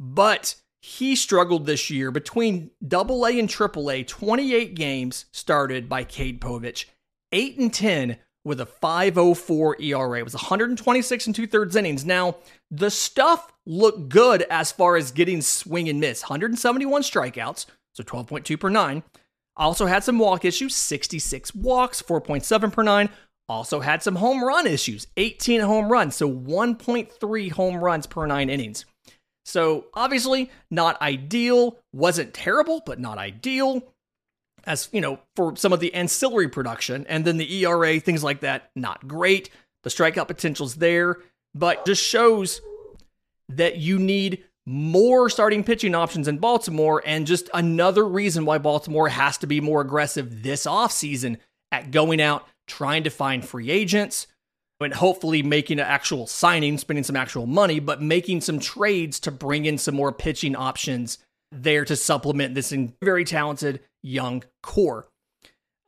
But 0.00 0.56
he 0.80 1.14
struggled 1.14 1.64
this 1.64 1.88
year 1.88 2.10
between 2.10 2.72
double 2.84 3.24
A 3.24 3.38
and 3.38 3.48
triple 3.48 3.92
A, 3.92 4.02
28 4.02 4.74
games 4.74 5.26
started 5.30 5.88
by 5.88 6.02
Cade 6.02 6.40
Povich, 6.40 6.86
8 7.30 7.58
and 7.58 7.72
10 7.72 8.16
with 8.44 8.60
a 8.60 8.66
504 8.66 9.80
ERA. 9.80 10.18
It 10.18 10.24
was 10.24 10.34
126 10.34 11.26
and 11.28 11.36
two 11.36 11.46
thirds 11.46 11.76
innings. 11.76 12.04
Now, 12.04 12.38
the 12.72 12.90
stuff 12.90 13.52
looked 13.64 14.08
good 14.08 14.42
as 14.50 14.72
far 14.72 14.96
as 14.96 15.12
getting 15.12 15.42
swing 15.42 15.88
and 15.88 16.00
miss 16.00 16.22
171 16.24 17.02
strikeouts, 17.02 17.66
so 17.92 18.02
12.2 18.02 18.58
per 18.58 18.68
nine. 18.68 19.04
Also 19.56 19.86
had 19.86 20.04
some 20.04 20.18
walk 20.18 20.44
issues, 20.44 20.74
66 20.74 21.54
walks, 21.54 22.02
4.7 22.02 22.72
per 22.72 22.82
nine. 22.82 23.10
Also 23.48 23.80
had 23.80 24.02
some 24.02 24.16
home 24.16 24.42
run 24.42 24.66
issues, 24.66 25.06
18 25.16 25.60
home 25.60 25.90
runs, 25.90 26.16
so 26.16 26.30
1.3 26.30 27.52
home 27.52 27.76
runs 27.76 28.06
per 28.06 28.24
nine 28.26 28.48
innings. 28.48 28.84
So 29.44 29.86
obviously 29.92 30.50
not 30.70 31.00
ideal, 31.02 31.76
wasn't 31.92 32.32
terrible, 32.32 32.82
but 32.86 32.98
not 32.98 33.18
ideal. 33.18 33.82
As 34.64 34.88
you 34.92 35.00
know, 35.00 35.18
for 35.34 35.56
some 35.56 35.72
of 35.72 35.80
the 35.80 35.92
ancillary 35.92 36.48
production, 36.48 37.04
and 37.08 37.24
then 37.24 37.36
the 37.36 37.64
ERA, 37.64 37.98
things 37.98 38.22
like 38.22 38.40
that, 38.40 38.70
not 38.76 39.08
great. 39.08 39.50
The 39.82 39.90
strikeout 39.90 40.28
potential's 40.28 40.76
there, 40.76 41.18
but 41.54 41.84
just 41.84 42.02
shows 42.02 42.60
that 43.48 43.76
you 43.76 43.98
need 43.98 44.44
more 44.66 45.28
starting 45.28 45.64
pitching 45.64 45.94
options 45.94 46.28
in 46.28 46.38
Baltimore, 46.38 47.02
and 47.04 47.26
just 47.26 47.50
another 47.52 48.06
reason 48.06 48.44
why 48.44 48.58
Baltimore 48.58 49.08
has 49.08 49.38
to 49.38 49.46
be 49.46 49.60
more 49.60 49.80
aggressive 49.80 50.42
this 50.42 50.66
offseason 50.66 51.38
at 51.72 51.90
going 51.90 52.20
out, 52.20 52.46
trying 52.66 53.02
to 53.04 53.10
find 53.10 53.44
free 53.44 53.70
agents, 53.70 54.26
and 54.80 54.94
hopefully 54.94 55.42
making 55.42 55.78
an 55.78 55.86
actual 55.86 56.26
signing, 56.26 56.78
spending 56.78 57.04
some 57.04 57.16
actual 57.16 57.46
money, 57.46 57.80
but 57.80 58.02
making 58.02 58.40
some 58.40 58.58
trades 58.58 59.20
to 59.20 59.30
bring 59.30 59.64
in 59.64 59.78
some 59.78 59.94
more 59.94 60.12
pitching 60.12 60.56
options 60.56 61.18
there 61.50 61.84
to 61.84 61.96
supplement 61.96 62.54
this 62.54 62.74
very 63.02 63.24
talented 63.24 63.80
young 64.02 64.42
core. 64.62 65.08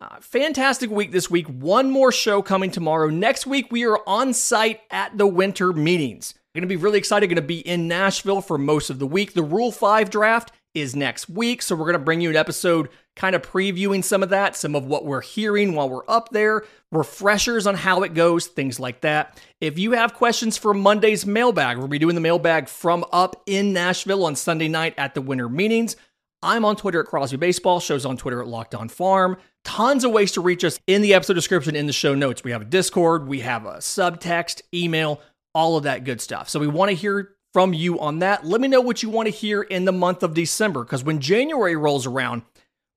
Uh, 0.00 0.16
fantastic 0.20 0.90
week 0.90 1.12
this 1.12 1.30
week. 1.30 1.46
One 1.46 1.90
more 1.90 2.12
show 2.12 2.42
coming 2.42 2.70
tomorrow. 2.70 3.08
Next 3.08 3.46
week, 3.46 3.72
we 3.72 3.87
are 3.87 4.00
on 4.06 4.34
site 4.34 4.80
at 4.90 5.16
the 5.16 5.26
winter 5.26 5.72
meetings. 5.72 6.34
Going 6.54 6.62
to 6.62 6.68
be 6.68 6.76
really 6.76 6.98
excited. 6.98 7.26
Going 7.26 7.36
to 7.36 7.42
be 7.42 7.66
in 7.66 7.88
Nashville 7.88 8.40
for 8.40 8.58
most 8.58 8.88
of 8.88 9.00
the 9.00 9.06
week. 9.06 9.34
The 9.34 9.42
Rule 9.42 9.72
5 9.72 10.08
draft 10.08 10.52
is 10.74 10.94
next 10.94 11.28
week. 11.28 11.62
So 11.62 11.74
we're 11.74 11.84
going 11.84 11.94
to 11.94 11.98
bring 11.98 12.20
you 12.20 12.30
an 12.30 12.36
episode 12.36 12.90
kind 13.16 13.34
of 13.34 13.42
previewing 13.42 14.02
some 14.02 14.22
of 14.22 14.28
that, 14.28 14.56
some 14.56 14.74
of 14.74 14.86
what 14.86 15.04
we're 15.04 15.20
hearing 15.20 15.74
while 15.74 15.88
we're 15.88 16.08
up 16.08 16.30
there, 16.30 16.64
refreshers 16.90 17.66
on 17.66 17.74
how 17.74 18.02
it 18.02 18.14
goes, 18.14 18.46
things 18.46 18.78
like 18.78 19.00
that. 19.00 19.40
If 19.60 19.78
you 19.78 19.92
have 19.92 20.14
questions 20.14 20.56
for 20.56 20.74
Monday's 20.74 21.24
mailbag, 21.24 21.78
we'll 21.78 21.88
be 21.88 21.98
doing 21.98 22.14
the 22.14 22.20
mailbag 22.20 22.68
from 22.68 23.04
up 23.12 23.42
in 23.46 23.72
Nashville 23.72 24.24
on 24.24 24.36
Sunday 24.36 24.68
night 24.68 24.94
at 24.96 25.14
the 25.14 25.20
winter 25.20 25.48
meetings. 25.48 25.96
I'm 26.42 26.64
on 26.64 26.76
Twitter 26.76 27.00
at 27.00 27.06
Crosby 27.06 27.38
Baseball, 27.38 27.80
shows 27.80 28.04
on 28.04 28.16
Twitter 28.16 28.42
at 28.42 28.48
Locked 28.48 28.74
On 28.74 28.88
Farm. 28.88 29.38
Tons 29.64 30.04
of 30.04 30.12
ways 30.12 30.32
to 30.32 30.42
reach 30.42 30.62
us 30.62 30.78
in 30.86 31.00
the 31.00 31.14
episode 31.14 31.34
description 31.34 31.74
in 31.74 31.86
the 31.86 31.92
show 31.92 32.14
notes. 32.14 32.44
We 32.44 32.50
have 32.50 32.62
a 32.62 32.66
Discord, 32.66 33.26
we 33.26 33.40
have 33.40 33.64
a 33.64 33.76
subtext, 33.76 34.60
email, 34.74 35.20
all 35.54 35.76
of 35.76 35.84
that 35.84 36.04
good 36.04 36.20
stuff. 36.20 36.48
So 36.48 36.60
we 36.60 36.66
want 36.66 36.90
to 36.90 36.96
hear 36.96 37.34
from 37.52 37.72
you 37.72 38.00
on 38.00 38.18
that. 38.18 38.44
Let 38.44 38.60
me 38.60 38.68
know 38.68 38.80
what 38.80 39.02
you 39.02 39.08
want 39.08 39.26
to 39.26 39.30
hear 39.30 39.62
in 39.62 39.84
the 39.84 39.92
month 39.92 40.22
of 40.22 40.34
December 40.34 40.84
because 40.84 41.04
when 41.04 41.20
January 41.20 41.76
rolls 41.76 42.06
around, 42.06 42.42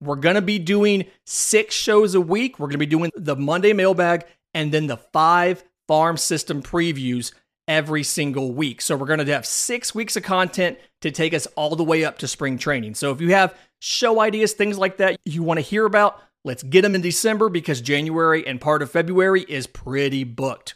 we're 0.02 0.16
going 0.16 0.36
to 0.36 0.42
be 0.42 0.60
doing 0.60 1.06
six 1.26 1.74
shows 1.76 2.16
a 2.16 2.22
week. 2.22 2.60
We're 2.60 2.68
going 2.68 2.74
to 2.74 2.78
be 2.80 2.86
doing 2.86 3.12
the 3.16 3.36
Monday 3.36 3.74
mailbag 3.74 4.26
and 4.54 4.72
then 4.72 4.88
the 4.88 4.98
five 4.98 5.64
farm 5.88 6.18
system 6.18 6.62
previews 6.62 7.32
every 7.68 8.04
single 8.04 8.52
week. 8.52 8.82
So 8.82 8.96
we're 8.96 9.08
going 9.08 9.26
to 9.26 9.34
have 9.34 9.46
six 9.46 9.94
weeks 9.94 10.16
of 10.16 10.24
content 10.24 10.80
to 11.02 11.12
take 11.12 11.34
us 11.34 11.46
all 11.56 11.76
the 11.76 11.84
way 11.84 12.04
up 12.04 12.18
to 12.20 12.28
spring 12.28 12.58
training. 12.58 12.96
So 12.96 13.12
if 13.12 13.22
you 13.22 13.34
have 13.34 13.56
show 13.80 14.22
ideas, 14.22 14.54
things 14.54 14.78
like 14.78 14.98
that 14.98 15.18
you 15.26 15.44
want 15.44 15.58
to 15.58 15.62
hear 15.62 15.86
about, 15.86 16.20
let's 16.44 16.64
get 16.64 16.82
them 16.82 16.96
in 16.96 17.02
December 17.02 17.50
because 17.50 17.82
January 17.82 18.46
and 18.48 18.62
part 18.62 18.82
of 18.82 18.90
February 18.90 19.46
is 19.48 19.68
pretty 19.68 20.24
booked. 20.24 20.76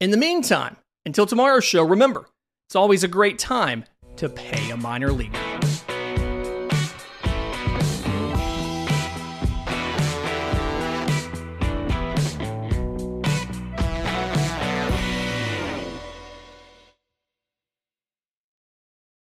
In 0.00 0.12
the 0.12 0.16
meantime, 0.16 0.76
until 1.04 1.26
tomorrow's 1.26 1.64
show, 1.64 1.82
remember, 1.82 2.28
it's 2.68 2.76
always 2.76 3.02
a 3.02 3.08
great 3.08 3.36
time 3.36 3.84
to 4.14 4.28
pay 4.28 4.70
a 4.70 4.76
minor 4.76 5.10
leaguer. 5.10 5.57